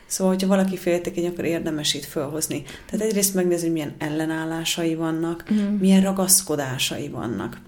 Szóval, 0.07 0.33
hogyha 0.33 0.49
valaki 0.49 0.77
féltékeny, 0.77 1.27
akkor 1.27 1.45
érdemes 1.45 1.95
itt 1.95 2.05
fölhozni. 2.05 2.62
Tehát 2.90 3.07
egyrészt 3.07 3.35
megnézni, 3.35 3.64
hogy 3.64 3.73
milyen 3.73 3.95
ellenállásai 3.99 4.95
vannak, 4.95 5.45
mm. 5.53 5.57
milyen 5.59 6.03
ragaszkodásai 6.03 7.09
vannak. 7.09 7.61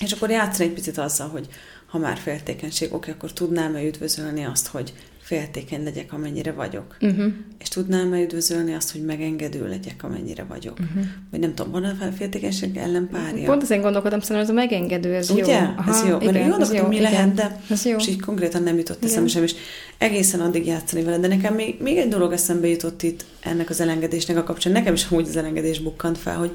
És 0.00 0.12
akkor 0.12 0.30
játszani 0.30 0.68
egy 0.68 0.74
picit 0.74 0.98
azzal, 0.98 1.28
hogy 1.28 1.48
ha 1.86 1.98
már 1.98 2.16
féltékenység, 2.16 2.94
oké, 2.94 3.10
akkor 3.10 3.32
tudnám-e 3.32 3.82
üdvözölni 3.82 4.44
azt, 4.44 4.66
hogy 4.66 4.94
féltékeny 5.26 5.84
legyek, 5.84 6.12
amennyire 6.12 6.52
vagyok. 6.52 6.96
Uh-huh. 7.00 7.32
És 7.58 7.68
tudnám-e 7.68 8.20
üdvözölni 8.22 8.74
azt, 8.74 8.92
hogy 8.92 9.04
megengedő 9.04 9.68
legyek, 9.68 10.04
amennyire 10.04 10.44
vagyok. 10.44 10.78
Uh-huh. 10.80 11.04
Vagy 11.30 11.40
nem 11.40 11.54
tudom, 11.54 11.72
van 11.72 11.84
a 11.84 12.12
féltékenység 12.16 12.76
ellen 12.76 13.08
párja? 13.12 13.44
Pont 13.44 13.62
ezen 13.62 13.80
gondolkodom, 13.80 14.20
szerintem 14.20 14.44
ez 14.44 14.50
a 14.50 14.52
megengedő, 14.52 15.14
ez 15.14 15.30
Ugye? 15.30 15.60
jó. 15.60 15.92
ez 15.92 16.02
jó. 16.04 16.10
Mert 16.10 16.22
igen, 16.22 16.34
én 16.34 16.42
ez 16.42 16.48
gondolkodom, 16.48 16.82
jó, 16.82 16.88
mi 16.88 16.96
igen. 16.96 17.10
lehet, 17.10 17.34
de 17.34 17.60
Ez 17.70 17.84
jó. 17.84 17.96
és 17.96 18.08
így 18.08 18.20
konkrétan 18.20 18.62
nem 18.62 18.76
jutott 18.76 18.96
Igen. 18.96 19.10
eszembe 19.10 19.28
sem, 19.28 19.42
és 19.42 19.54
egészen 19.98 20.40
addig 20.40 20.66
játszani 20.66 21.02
vele. 21.02 21.18
De 21.18 21.28
nekem 21.28 21.54
még, 21.54 21.76
még 21.80 21.96
egy 21.96 22.08
dolog 22.08 22.32
eszembe 22.32 22.68
jutott 22.68 23.02
itt 23.02 23.24
ennek 23.40 23.70
az 23.70 23.80
elengedésnek 23.80 24.36
a 24.36 24.42
kapcsán. 24.42 24.72
Nekem 24.72 24.94
is 24.94 25.10
úgy 25.10 25.28
az 25.28 25.36
elengedés 25.36 25.80
bukkant 25.80 26.18
fel, 26.18 26.36
hogy 26.36 26.50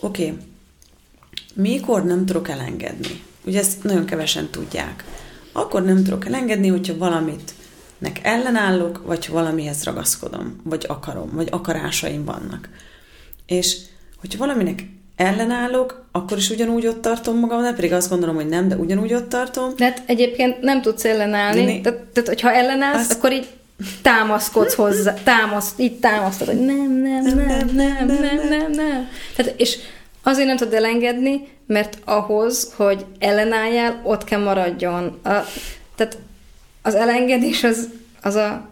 oké, 0.00 0.24
okay, 0.24 0.36
mikor 1.54 2.04
nem 2.04 2.26
tudok 2.26 2.48
elengedni? 2.48 3.20
Ugye 3.44 3.58
ezt 3.58 3.82
nagyon 3.82 4.04
kevesen 4.04 4.48
tudják. 4.50 5.04
Akkor 5.52 5.84
nem 5.84 6.04
tudok 6.04 6.26
elengedni, 6.26 6.68
hogyha 6.68 6.96
valamit 6.96 7.54
nek 8.02 8.20
ellenállok, 8.22 9.02
vagy 9.06 9.28
valamihez 9.30 9.84
ragaszkodom, 9.84 10.60
vagy 10.64 10.84
akarom, 10.88 11.30
vagy 11.32 11.48
akarásaim 11.50 12.24
vannak. 12.24 12.68
És 13.46 13.76
hogyha 14.20 14.38
valaminek 14.38 14.84
ellenállok, 15.16 16.04
akkor 16.12 16.36
is 16.38 16.50
ugyanúgy 16.50 16.86
ott 16.86 17.02
tartom 17.02 17.38
magam, 17.38 17.60
nem 17.60 17.74
pedig 17.74 17.92
azt 17.92 18.08
gondolom, 18.08 18.34
hogy 18.34 18.48
nem, 18.48 18.68
de 18.68 18.76
ugyanúgy 18.76 19.14
ott 19.14 19.28
tartom. 19.28 19.76
De 19.76 19.84
hát 19.84 20.02
egyébként 20.06 20.60
nem 20.60 20.82
tudsz 20.82 21.04
ellenállni, 21.04 21.64
Né- 21.64 21.82
tehát, 21.82 21.98
tehát 21.98 22.28
hogyha 22.28 22.52
ellenállsz, 22.52 23.10
Az- 23.10 23.16
akkor 23.16 23.32
így 23.32 23.48
támaszkodsz 24.02 24.74
hozzá, 24.74 25.14
támaszt, 25.14 25.80
így 25.80 25.98
támasztod, 25.98 26.46
hogy 26.46 26.64
nem, 26.64 26.92
nem, 26.92 27.22
nem, 27.24 27.36
nem, 27.36 27.66
nem, 27.74 28.06
nem, 28.06 28.48
nem, 28.48 28.70
nem. 28.70 29.08
Tehát, 29.36 29.54
és 29.60 29.78
azért 30.22 30.46
nem 30.46 30.56
tudod 30.56 30.74
elengedni, 30.74 31.48
mert 31.66 31.98
ahhoz, 32.04 32.72
hogy 32.76 33.04
ellenálljál, 33.18 34.00
ott 34.04 34.24
kell 34.24 34.42
maradjon. 34.42 35.18
A, 35.22 35.30
tehát 35.94 36.18
az 36.82 36.94
elengedés 36.94 37.64
az, 37.64 37.88
az 38.22 38.34
a 38.34 38.68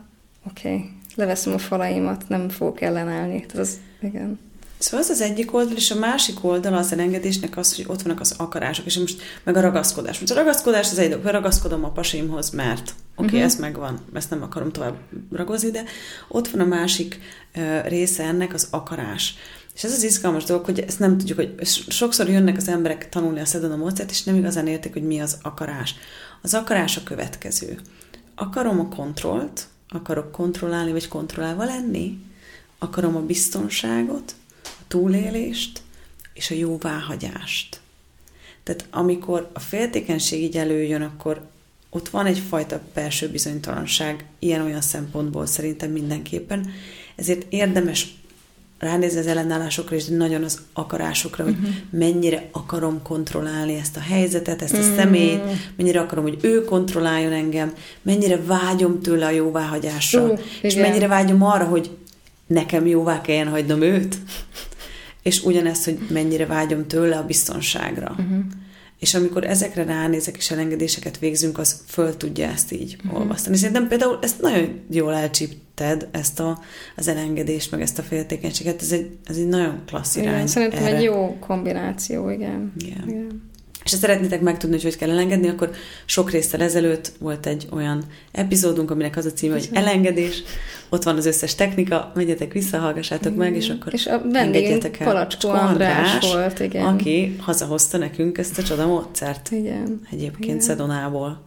oké, 0.49 0.75
okay, 0.75 0.91
leveszem 1.15 1.53
a 1.53 1.59
falaimat, 1.59 2.29
nem 2.29 2.49
fogok 2.49 2.81
ellenállni. 2.81 3.47
Tehát 3.47 3.67
az, 3.67 3.79
igen. 4.01 4.39
Szóval 4.79 5.01
az 5.01 5.09
az 5.09 5.21
egyik 5.21 5.55
oldal, 5.55 5.77
és 5.77 5.91
a 5.91 5.99
másik 5.99 6.45
oldal 6.45 6.75
az 6.75 6.93
elengedésnek 6.93 7.57
az, 7.57 7.77
hogy 7.77 7.85
ott 7.89 8.03
vannak 8.03 8.21
az 8.21 8.35
akarások, 8.37 8.87
és 8.87 8.99
most 8.99 9.23
meg 9.45 9.57
a 9.57 9.61
ragaszkodás. 9.61 10.19
Most 10.21 10.33
a 10.33 10.35
ragaszkodás 10.35 10.91
az 10.91 10.99
egy 10.99 11.09
dolog, 11.09 11.25
ragaszkodom 11.25 11.85
a 11.85 11.91
pasimhoz, 11.91 12.51
mert 12.51 12.81
oké, 12.81 12.95
okay, 13.15 13.27
uh-huh. 13.27 13.43
ez 13.43 13.57
megvan, 13.57 14.01
ezt 14.15 14.31
nem 14.31 14.43
akarom 14.43 14.73
tovább 14.73 14.97
ragozni, 15.33 15.71
de 15.71 15.85
ott 16.29 16.49
van 16.49 16.61
a 16.61 16.65
másik 16.65 17.19
uh, 17.57 17.89
része 17.89 18.23
ennek, 18.23 18.55
az 18.55 18.69
akarás. 18.71 19.35
És 19.75 19.85
ez 19.85 19.93
az 19.93 20.03
izgalmas 20.03 20.45
dolog, 20.45 20.65
hogy 20.65 20.81
ezt 20.81 20.99
nem 20.99 21.19
tudjuk, 21.19 21.39
hogy 21.39 21.55
sokszor 21.89 22.29
jönnek 22.29 22.57
az 22.57 22.69
emberek 22.69 23.09
tanulni 23.09 23.41
a 23.41 23.45
Sedona 23.45 23.77
módszert, 23.77 24.11
és 24.11 24.23
nem 24.23 24.37
igazán 24.37 24.67
értik, 24.67 24.93
hogy 24.93 25.07
mi 25.07 25.21
az 25.21 25.39
akarás. 25.43 25.95
Az 26.41 26.55
akarás 26.55 26.97
a 26.97 27.03
következő. 27.03 27.81
Akarom 28.35 28.81
a 28.81 28.89
kontrollt, 28.89 29.69
akarok 29.89 30.33
kontrollálni, 30.33 30.93
vagy 30.93 31.09
kontrollálva 31.09 31.65
lenni, 31.65 32.19
akarom 32.79 33.17
a 33.17 33.21
biztonságot, 33.21 34.35
a 34.65 34.83
túlélést 34.89 35.83
és 36.35 36.51
a 36.51 36.55
jóváhagyást. 36.55 37.81
Tehát 38.63 38.87
amikor 38.91 39.51
a 39.53 39.61
féltékenység 39.61 40.43
így 40.43 40.57
előjön, 40.57 41.03
akkor 41.03 41.49
ott 41.91 42.09
van 42.09 42.27
egyfajta 42.27 42.81
belső 42.95 43.29
bizonytalanság, 43.29 44.25
ilyen-olyan 44.39 44.81
szempontból 44.81 45.47
szerintem 45.47 45.91
mindenképpen, 45.91 46.71
ezért 47.17 47.53
érdemes 47.53 48.15
ránézni 48.81 49.19
az 49.19 49.27
ellenállásokra, 49.27 49.97
és 49.97 50.05
nagyon 50.05 50.45
az 50.45 50.61
akarásokra, 50.73 51.45
hogy 51.45 51.57
uh-huh. 51.61 51.75
mennyire 51.91 52.49
akarom 52.53 53.03
kontrollálni 53.03 53.75
ezt 53.75 53.97
a 53.97 54.01
helyzetet, 54.01 54.63
ezt 54.63 54.75
a 54.75 54.79
uh-huh. 54.79 54.95
személyt, 54.95 55.41
mennyire 55.77 56.01
akarom, 56.01 56.25
hogy 56.25 56.39
ő 56.41 56.65
kontrolláljon 56.65 57.33
engem, 57.33 57.73
mennyire 58.03 58.41
vágyom 58.43 59.01
tőle 59.01 59.27
a 59.27 59.31
jóváhagyásra, 59.31 60.23
uh, 60.23 60.41
és 60.63 60.75
igen. 60.75 60.89
mennyire 60.89 61.07
vágyom 61.07 61.43
arra, 61.43 61.65
hogy 61.65 61.91
nekem 62.47 62.87
jóvá 62.87 63.21
kelljen 63.21 63.49
hagynom 63.49 63.83
őt, 63.83 64.17
és 65.23 65.43
ugyanezt, 65.43 65.85
hogy 65.85 65.99
mennyire 66.09 66.47
vágyom 66.47 66.87
tőle 66.87 67.17
a 67.17 67.27
biztonságra. 67.27 68.11
Uh-huh. 68.19 68.39
És 69.01 69.15
amikor 69.15 69.45
ezekre 69.45 69.85
ránézek 69.85 70.37
és 70.37 70.51
elengedéseket 70.51 71.19
végzünk, 71.19 71.59
az 71.59 71.83
föl 71.87 72.17
tudja 72.17 72.49
ezt 72.49 72.73
így 72.73 72.97
uh-huh. 73.05 73.21
olvasztani. 73.21 73.57
Szerintem 73.57 73.89
például 73.89 74.19
ezt 74.23 74.41
nagyon 74.41 74.81
jól 74.91 75.15
elcsípted, 75.15 76.09
ezt 76.11 76.41
a, 76.41 76.59
az 76.97 77.09
elengedést, 77.09 77.71
meg 77.71 77.81
ezt 77.81 77.99
a 77.99 78.03
féltékenységet. 78.03 78.83
Ez 78.83 78.93
egy, 78.93 79.19
ez 79.25 79.37
egy 79.37 79.49
nagyon 79.49 79.83
klassz 79.87 80.17
irány. 80.17 80.35
Igen, 80.35 80.47
szerintem 80.47 80.85
erre. 80.85 80.97
egy 80.97 81.03
jó 81.03 81.37
kombináció, 81.39 82.31
igen. 82.31 82.73
igen. 82.79 83.09
igen 83.09 83.50
és 83.85 83.91
ha 83.91 83.97
szeretnétek 83.97 84.41
megtudni, 84.41 84.75
hogy 84.75 84.85
hogy 84.85 84.97
kell 84.97 85.11
elengedni, 85.11 85.49
akkor 85.49 85.71
sok 86.05 86.31
résztel 86.31 86.61
ezelőtt 86.61 87.13
volt 87.19 87.47
egy 87.47 87.69
olyan 87.71 88.05
epizódunk, 88.33 88.91
aminek 88.91 89.17
az 89.17 89.25
a 89.25 89.33
címe, 89.33 89.53
hogy 89.53 89.69
elengedés. 89.73 90.43
Ott 90.89 91.03
van 91.03 91.17
az 91.17 91.27
összes 91.27 91.55
technika, 91.55 92.13
menjetek 92.15 92.53
vissza, 92.53 92.79
hallgassátok 92.79 93.37
meg, 93.37 93.57
és 93.57 93.69
akkor 93.69 93.95
és 93.95 94.07
a 94.07 94.23
el. 94.99 95.07
Palacskó 95.07 95.49
András, 95.49 96.13
András 96.13 96.33
volt, 96.33 96.61
igen. 96.61 96.87
aki 96.87 97.37
hazahozta 97.41 97.99
nekünk 97.99 98.39
ezt 98.39 98.59
a 98.59 98.63
csoda 98.63 98.87
módszert. 98.87 99.51
Igen. 99.51 100.01
Egyébként 100.11 100.45
igen. 100.45 100.61
Szedonából. 100.61 101.43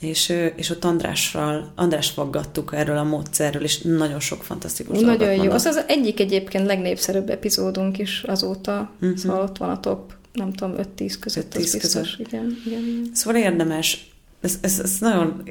És, 0.00 0.32
és 0.56 0.70
ott 0.70 0.84
Andrással, 0.84 1.72
András 1.74 2.10
faggattuk 2.10 2.72
erről 2.74 2.96
a 2.96 3.04
módszerről, 3.04 3.62
és 3.62 3.80
nagyon 3.80 4.20
sok 4.20 4.42
fantasztikus 4.42 5.00
Nagyon 5.00 5.34
jó. 5.34 5.50
Az 5.50 5.64
az 5.64 5.84
egyik 5.86 6.20
egyébként 6.20 6.66
legnépszerűbb 6.66 7.30
epizódunk 7.30 7.98
is 7.98 8.22
azóta, 8.26 8.90
uh-huh. 9.00 9.18
szóval 9.18 9.42
ott 9.42 9.56
van 9.56 9.70
a 9.70 9.80
top 9.80 10.12
nem 10.32 10.52
tudom, 10.52 10.74
5-10 10.96 11.14
között, 11.20 11.54
5-10 11.54 11.56
az 11.56 11.72
biztos. 11.72 11.90
Között. 12.10 12.18
Igen, 12.18 12.56
igen, 12.66 12.82
igen. 12.82 13.10
Szóval 13.14 13.42
érdemes. 13.42 14.09
Ez, 14.42 14.58
ez, 14.60 14.80
ez 14.82 14.96
nagyon, 15.00 15.42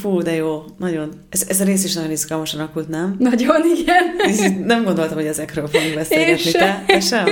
fú, 0.00 0.22
de 0.22 0.34
jó, 0.34 0.64
nagyon. 0.78 1.12
Ez, 1.30 1.44
ez 1.48 1.60
a 1.60 1.64
rész 1.64 1.84
is 1.84 1.94
nagyon 1.94 2.10
izgalmasan 2.10 2.60
alakult, 2.60 2.88
nem? 2.88 3.16
Nagyon, 3.18 3.60
igen. 3.76 4.64
nem 4.64 4.84
gondoltam, 4.84 5.16
hogy 5.16 5.26
ezekről 5.26 5.68
fogunk 5.68 5.94
beszélgetni, 5.94 6.50
te? 6.50 6.84
Te 6.86 7.00
sem? 7.00 7.26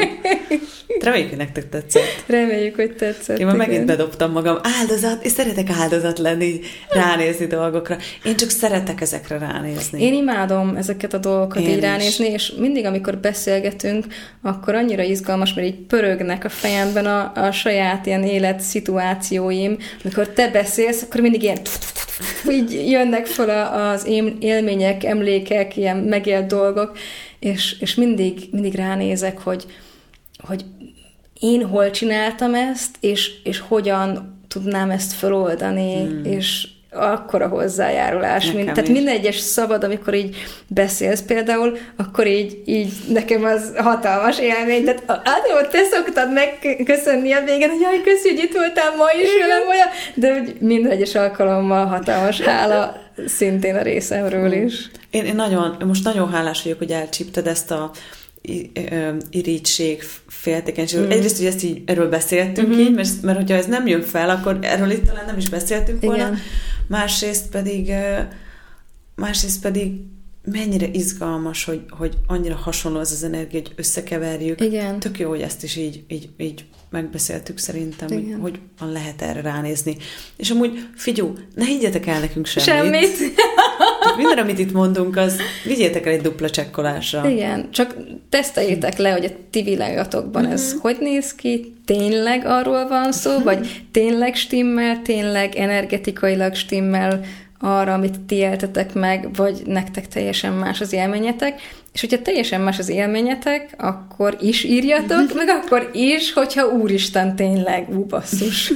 Reméljük, 1.01 1.29
hogy 1.29 1.39
nektek 1.39 1.69
tetszett. 1.69 2.25
Reméljük, 2.27 2.75
hogy 2.75 2.97
tetszett. 2.97 3.39
Én 3.39 3.47
már 3.47 3.57
megint 3.57 3.87
bedobtam 3.87 4.33
magam. 4.33 4.59
Áldozat, 4.81 5.25
és 5.25 5.31
szeretek 5.31 5.71
áldozat 5.81 6.19
lenni, 6.19 6.61
ránézni 6.89 7.47
dolgokra. 7.47 7.97
Én 8.25 8.37
csak 8.37 8.51
szeretek 8.51 9.01
ezekre 9.01 9.39
ránézni. 9.39 10.03
Én 10.03 10.15
imádom 10.15 10.77
ezeket 10.77 11.15
a 11.15 11.19
dolgokat 11.19 11.63
Én 11.63 11.69
így 11.69 11.77
is. 11.77 11.83
ránézni, 11.83 12.27
és 12.27 12.53
mindig, 12.59 12.85
amikor 12.85 13.17
beszélgetünk, 13.19 14.07
akkor 14.43 14.75
annyira 14.75 15.03
izgalmas, 15.03 15.55
mert 15.55 15.67
így 15.67 15.79
pörögnek 15.79 16.45
a 16.45 16.49
fejemben 16.49 17.07
a, 17.07 17.33
a 17.35 17.51
saját 17.51 18.07
ilyen 18.07 18.23
élet 18.23 18.61
szituációim. 18.61 19.77
Amikor 20.05 20.29
te 20.29 20.51
beszélsz, 20.89 21.09
akkor 21.09 21.21
mindig 21.21 21.43
ilyen 21.43 21.59
így 22.51 22.91
jönnek 22.91 23.27
fel 23.27 23.75
az 23.91 24.07
élmények, 24.41 25.05
emlékek, 25.05 25.77
ilyen 25.77 25.97
megélt 25.97 26.47
dolgok, 26.47 26.99
és, 27.39 27.77
és 27.81 27.95
mindig, 27.95 28.49
mindig 28.51 28.75
ránézek, 28.75 29.39
hogy, 29.39 29.67
hogy 30.39 30.65
én 31.41 31.67
hol 31.67 31.91
csináltam 31.91 32.55
ezt, 32.55 32.97
és, 33.01 33.31
és 33.45 33.59
hogyan 33.59 34.41
tudnám 34.49 34.91
ezt 34.91 35.13
feloldani, 35.13 35.95
hmm. 35.95 36.25
és 36.25 36.69
akkora 36.91 37.49
hozzájárulás. 37.49 38.45
Nekem 38.47 38.61
mint, 38.61 38.73
tehát 38.73 38.91
minden 38.91 39.15
egyes 39.15 39.37
szabad, 39.37 39.85
amikor 39.85 40.15
így 40.15 40.37
beszélsz 40.67 41.23
például, 41.23 41.79
akkor 41.97 42.27
így, 42.27 42.63
így 42.65 42.93
nekem 43.13 43.45
az 43.45 43.73
hatalmas 43.77 44.39
élmény. 44.39 44.85
Tehát 44.85 45.03
általában 45.09 45.71
te 45.71 45.79
szoktad 45.91 46.33
megköszönni 46.33 47.33
a 47.33 47.45
végén, 47.45 47.69
hogy 47.69 47.81
jaj, 47.81 48.01
köszi, 48.03 48.29
hogy 48.29 48.39
itt 48.39 48.55
voltál 48.55 48.97
ma 48.97 49.05
is 49.23 49.29
velem 49.41 49.69
olyan, 49.69 49.89
de 50.15 50.33
hogy 50.33 50.57
minden 50.61 50.91
egyes 50.91 51.15
alkalommal 51.15 51.87
hatalmas 51.87 52.41
hála 52.41 52.97
szintén 53.27 53.77
a 53.77 53.83
részemről 53.83 54.53
is. 54.53 54.91
Én, 55.11 55.25
én 55.25 55.35
nagyon, 55.35 55.83
most 55.87 56.05
nagyon 56.05 56.33
hálás 56.33 56.63
vagyok, 56.63 56.79
hogy 56.79 56.91
elcsípted 56.91 57.47
ezt 57.47 57.71
a 57.71 57.91
irítség, 59.31 60.03
féltékenység. 60.29 61.01
Mm. 61.01 61.11
Egyrészt, 61.11 61.37
hogy 61.37 61.47
ezt 61.47 61.63
így, 61.63 61.83
erről 61.87 62.09
beszéltünk 62.09 62.69
mm-hmm. 62.69 62.79
így, 62.79 62.95
mert, 62.95 63.23
mert 63.23 63.39
hogyha 63.39 63.55
ez 63.55 63.67
nem 63.67 63.87
jön 63.87 64.03
fel, 64.03 64.31
akkor 64.31 64.59
erről 64.63 64.91
itt 64.91 65.07
talán 65.07 65.25
nem 65.27 65.37
is 65.37 65.49
beszéltünk 65.49 66.03
volna. 66.03 66.17
Igen. 66.17 66.39
Másrészt 66.89 67.49
pedig, 67.49 67.93
másrészt 69.15 69.61
pedig 69.61 70.01
mennyire 70.45 70.87
izgalmas, 70.87 71.65
hogy, 71.65 71.81
hogy 71.91 72.15
annyira 72.27 72.55
hasonló 72.55 72.99
az 72.99 73.13
az 73.13 73.25
energia, 73.25 73.61
hogy 73.61 73.73
összekeverjük. 73.77 74.61
Igen. 74.61 74.99
Tök 74.99 75.19
jó, 75.19 75.29
hogy 75.29 75.41
ezt 75.41 75.63
is 75.63 75.77
így, 75.77 76.05
így, 76.09 76.29
így 76.37 76.65
megbeszéltük 76.91 77.59
szerintem, 77.59 78.09
hogy, 78.09 78.37
hogy 78.41 78.59
van 78.79 78.93
lehet 78.93 79.23
erre 79.23 79.41
ránézni. 79.41 79.97
És 80.37 80.51
amúgy, 80.51 80.89
figyú, 80.95 81.33
ne 81.55 81.65
higgyetek 81.65 82.07
el 82.07 82.21
nekünk 82.21 82.47
semmit. 82.47 82.69
Semmit. 82.69 83.17
Minden, 84.17 84.39
amit 84.39 84.59
itt 84.59 84.73
mondunk, 84.73 85.17
az 85.17 85.41
vigyétek 85.65 86.07
el 86.07 86.13
egy 86.13 86.21
dupla 86.21 86.51
csekkolásra. 86.51 87.29
Igen, 87.29 87.71
csak 87.71 87.97
teszteljétek 88.29 88.99
le, 88.99 89.11
hogy 89.11 89.25
a 89.25 89.31
ti 89.51 89.63
világatokban 89.63 90.43
uh-huh. 90.43 90.59
ez 90.59 90.73
mhm. 90.73 90.81
hogy 90.81 90.97
néz 91.01 91.35
ki, 91.35 91.75
tényleg 91.85 92.47
arról 92.47 92.89
van 92.89 93.13
szó, 93.13 93.39
vagy 93.39 93.69
tényleg 93.93 94.35
stimmel, 94.35 95.03
tényleg 95.03 95.55
energetikailag 95.55 96.55
stimmel, 96.55 97.21
arra, 97.61 97.95
amit 97.95 98.21
ti 98.21 98.35
éltetek 98.35 98.95
meg, 98.95 99.35
vagy 99.35 99.63
nektek 99.67 100.09
teljesen 100.09 100.53
más 100.53 100.81
az 100.81 100.93
élményetek, 100.93 101.61
és 101.93 102.01
hogyha 102.01 102.23
teljesen 102.23 102.61
más 102.61 102.79
az 102.79 102.89
élményetek, 102.89 103.75
akkor 103.79 104.37
is 104.41 104.65
írjatok, 104.65 105.35
meg 105.35 105.49
akkor 105.49 105.91
is, 105.93 106.33
hogyha 106.33 106.69
úristen 106.69 107.37
tényleg, 107.37 107.89
ú, 107.89 108.05
basszus. 108.05 108.73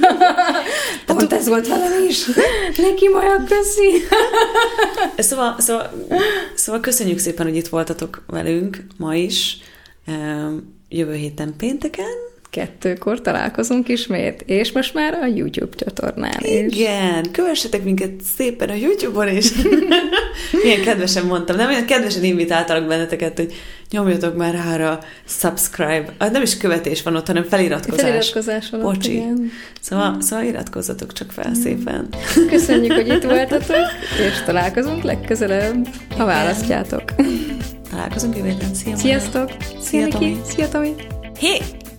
Pont 1.05 1.33
ez 1.33 1.47
volt 1.47 1.67
velem 1.67 2.07
is. 2.07 2.25
Neki 2.87 3.07
olyan 3.13 3.45
köszi. 3.45 3.91
szóval, 5.29 5.55
szóval, 5.57 5.89
szóval 6.55 6.81
köszönjük 6.81 7.17
szépen, 7.17 7.45
hogy 7.45 7.55
itt 7.55 7.67
voltatok 7.67 8.23
velünk 8.27 8.85
ma 8.97 9.15
is. 9.15 9.57
Jövő 10.89 11.13
héten 11.13 11.53
pénteken, 11.57 12.32
kettőkor 12.53 13.21
találkozunk 13.21 13.87
ismét, 13.87 14.43
és 14.45 14.71
most 14.71 14.93
már 14.93 15.13
a 15.13 15.25
YouTube 15.25 15.75
csatornán 15.75 16.39
is. 16.39 16.77
Igen, 16.77 17.31
kövessetek 17.31 17.83
minket 17.83 18.11
szépen 18.37 18.69
a 18.69 18.73
YouTube-on 18.73 19.27
is. 19.27 19.51
Milyen 20.63 20.81
kedvesen 20.81 21.25
mondtam, 21.25 21.55
nem 21.55 21.67
olyan 21.67 21.85
kedvesen 21.85 22.23
invitáltalak 22.23 22.87
benneteket, 22.87 23.37
hogy 23.37 23.53
nyomjatok 23.91 24.37
már 24.37 24.53
rá 24.53 24.91
a 24.91 24.99
subscribe. 25.25 26.05
Az 26.17 26.31
nem 26.31 26.41
is 26.41 26.57
követés 26.57 27.03
van 27.03 27.15
ott, 27.15 27.27
hanem 27.27 27.43
feliratkozás. 27.43 28.01
Feliratkozás 28.01 28.69
van 28.69 28.83
ott, 28.85 29.05
igen. 29.05 29.51
Szóval, 29.81 30.21
szóval 30.21 30.45
iratkozzatok 30.45 31.13
csak 31.13 31.31
fel 31.31 31.49
mm. 31.49 31.61
szépen. 31.61 32.07
Köszönjük, 32.49 32.93
hogy 32.93 33.07
itt 33.07 33.23
voltatok, 33.35 33.85
és 34.27 34.43
találkozunk 34.45 35.03
legközelebb, 35.03 35.87
ha 36.17 36.25
választjátok. 36.25 37.03
Találkozunk 37.89 38.37
jövő 38.37 38.55
Szia, 38.73 38.95
Sziasztok! 38.95 39.51
Szia, 39.81 40.07
Tomi! 40.07 40.37
Szia, 40.45 40.67
Tomi! 40.67 40.93
Hé! 41.39 41.57